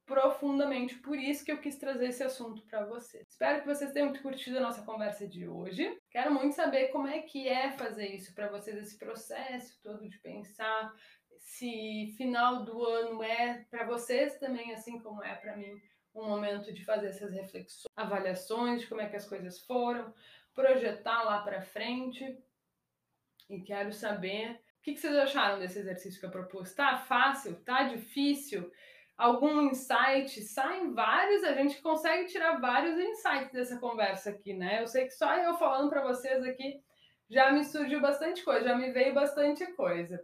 profundamente, 0.06 0.96
por 0.96 1.16
isso 1.16 1.44
que 1.44 1.52
eu 1.52 1.60
quis 1.60 1.78
trazer 1.78 2.08
esse 2.08 2.22
assunto 2.22 2.62
para 2.66 2.84
vocês. 2.84 3.24
Espero 3.28 3.60
que 3.60 3.66
vocês 3.66 3.92
tenham 3.92 4.12
curtido 4.14 4.58
a 4.58 4.62
nossa 4.62 4.82
conversa 4.82 5.26
de 5.26 5.48
hoje. 5.48 5.98
Quero 6.10 6.32
muito 6.32 6.54
saber 6.54 6.88
como 6.88 7.06
é 7.06 7.22
que 7.22 7.48
é 7.48 7.72
fazer 7.72 8.08
isso 8.08 8.34
para 8.34 8.48
vocês, 8.48 8.76
esse 8.76 8.98
processo 8.98 9.80
todo 9.82 10.08
de 10.08 10.18
pensar 10.18 10.94
se 11.38 12.14
final 12.16 12.64
do 12.64 12.84
ano 12.84 13.22
é 13.22 13.64
para 13.70 13.86
vocês 13.86 14.38
também, 14.38 14.72
assim 14.72 14.98
como 14.98 15.22
é 15.22 15.34
para 15.34 15.56
mim, 15.56 15.80
um 16.14 16.26
momento 16.26 16.72
de 16.72 16.84
fazer 16.84 17.08
essas 17.08 17.32
reflexões, 17.32 17.84
avaliações 17.96 18.80
de 18.80 18.86
como 18.86 19.00
é 19.00 19.08
que 19.08 19.16
as 19.16 19.28
coisas 19.28 19.60
foram, 19.60 20.12
projetar 20.54 21.22
lá 21.22 21.42
para 21.42 21.62
frente 21.62 22.38
e 23.48 23.60
quero 23.60 23.92
saber 23.92 24.52
o 24.52 24.82
que 24.82 24.96
vocês 24.96 25.16
acharam 25.16 25.58
desse 25.58 25.78
exercício 25.78 26.20
que 26.20 26.26
eu 26.26 26.30
propus. 26.30 26.74
Tá 26.74 26.98
fácil? 26.98 27.56
Tá 27.64 27.84
difícil? 27.84 28.70
Algum 29.16 29.62
insight? 29.62 30.42
Saem 30.42 30.92
vários, 30.92 31.44
a 31.44 31.54
gente 31.54 31.80
consegue 31.80 32.26
tirar 32.26 32.60
vários 32.60 32.98
insights 32.98 33.52
dessa 33.52 33.78
conversa 33.78 34.30
aqui, 34.30 34.52
né? 34.52 34.82
Eu 34.82 34.86
sei 34.86 35.04
que 35.04 35.12
só 35.12 35.36
eu 35.36 35.54
falando 35.56 35.88
para 35.88 36.04
vocês 36.04 36.42
aqui 36.42 36.82
já 37.30 37.50
me 37.50 37.64
surgiu 37.64 38.00
bastante 38.00 38.44
coisa, 38.44 38.68
já 38.68 38.76
me 38.76 38.92
veio 38.92 39.14
bastante 39.14 39.66
coisa. 39.72 40.22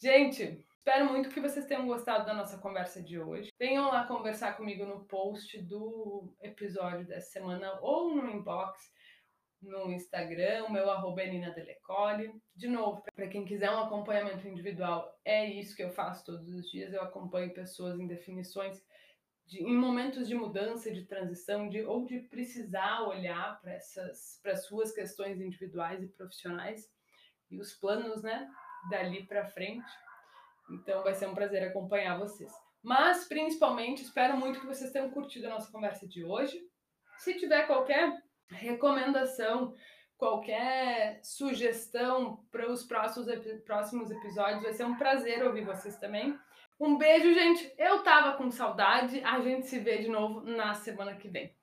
Gente, 0.00 0.66
espero 0.78 1.04
muito 1.06 1.28
que 1.28 1.40
vocês 1.40 1.66
tenham 1.66 1.86
gostado 1.86 2.24
da 2.24 2.34
nossa 2.34 2.58
conversa 2.58 3.02
de 3.02 3.20
hoje. 3.20 3.50
Venham 3.58 3.88
lá 3.88 4.06
conversar 4.06 4.56
comigo 4.56 4.86
no 4.86 5.04
post 5.04 5.60
do 5.62 6.34
episódio 6.40 7.06
dessa 7.06 7.30
semana 7.30 7.78
ou 7.82 8.14
no 8.14 8.30
inbox 8.30 8.90
no 9.62 9.90
Instagram, 9.92 10.68
meu 10.70 10.90
arroba 10.90 11.22
é 11.22 11.30
Nina 11.30 11.50
Delecole. 11.50 12.32
De 12.54 12.68
novo, 12.68 13.02
para 13.14 13.28
quem 13.28 13.44
quiser 13.44 13.70
um 13.70 13.80
acompanhamento 13.80 14.46
individual, 14.48 15.12
é 15.24 15.44
isso 15.44 15.76
que 15.76 15.82
eu 15.82 15.90
faço 15.90 16.24
todos 16.24 16.48
os 16.48 16.70
dias. 16.70 16.92
Eu 16.92 17.02
acompanho 17.02 17.52
pessoas 17.52 17.98
em 17.98 18.06
definições 18.06 18.82
de, 19.46 19.62
em 19.62 19.76
momentos 19.76 20.28
de 20.28 20.34
mudança, 20.34 20.92
de 20.92 21.04
transição, 21.04 21.68
de, 21.68 21.82
ou 21.82 22.06
de 22.06 22.20
precisar 22.20 23.02
olhar 23.02 23.60
para 23.60 23.72
essas 23.72 24.38
para 24.42 24.56
suas 24.56 24.92
questões 24.92 25.40
individuais 25.40 26.02
e 26.02 26.08
profissionais 26.08 26.88
e 27.50 27.58
os 27.58 27.74
planos, 27.74 28.22
né, 28.22 28.48
dali 28.88 29.26
para 29.26 29.48
frente. 29.48 29.90
Então 30.70 31.02
vai 31.02 31.14
ser 31.14 31.26
um 31.28 31.34
prazer 31.34 31.64
acompanhar 31.64 32.18
vocês. 32.18 32.52
Mas 32.82 33.26
principalmente 33.26 34.02
espero 34.02 34.36
muito 34.36 34.60
que 34.60 34.66
vocês 34.66 34.92
tenham 34.92 35.10
curtido 35.10 35.48
a 35.48 35.50
nossa 35.50 35.70
conversa 35.70 36.06
de 36.06 36.24
hoje. 36.24 36.58
Se 37.18 37.34
tiver 37.34 37.66
qualquer 37.66 38.22
recomendação, 38.50 39.74
qualquer 40.16 41.20
sugestão 41.22 42.44
para 42.50 42.70
os 42.70 42.84
próximos, 42.84 43.26
próximos 43.64 44.10
episódios, 44.10 44.62
vai 44.62 44.72
ser 44.72 44.84
um 44.84 44.96
prazer 44.96 45.44
ouvir 45.44 45.64
vocês 45.64 45.96
também. 45.96 46.38
Um 46.78 46.96
beijo, 46.96 47.32
gente. 47.34 47.72
Eu 47.76 48.02
tava 48.02 48.36
com 48.38 48.50
saudade. 48.50 49.22
A 49.22 49.40
gente 49.40 49.66
se 49.66 49.78
vê 49.78 49.98
de 49.98 50.08
novo 50.08 50.40
na 50.40 50.74
semana 50.74 51.14
que 51.14 51.28
vem. 51.28 51.54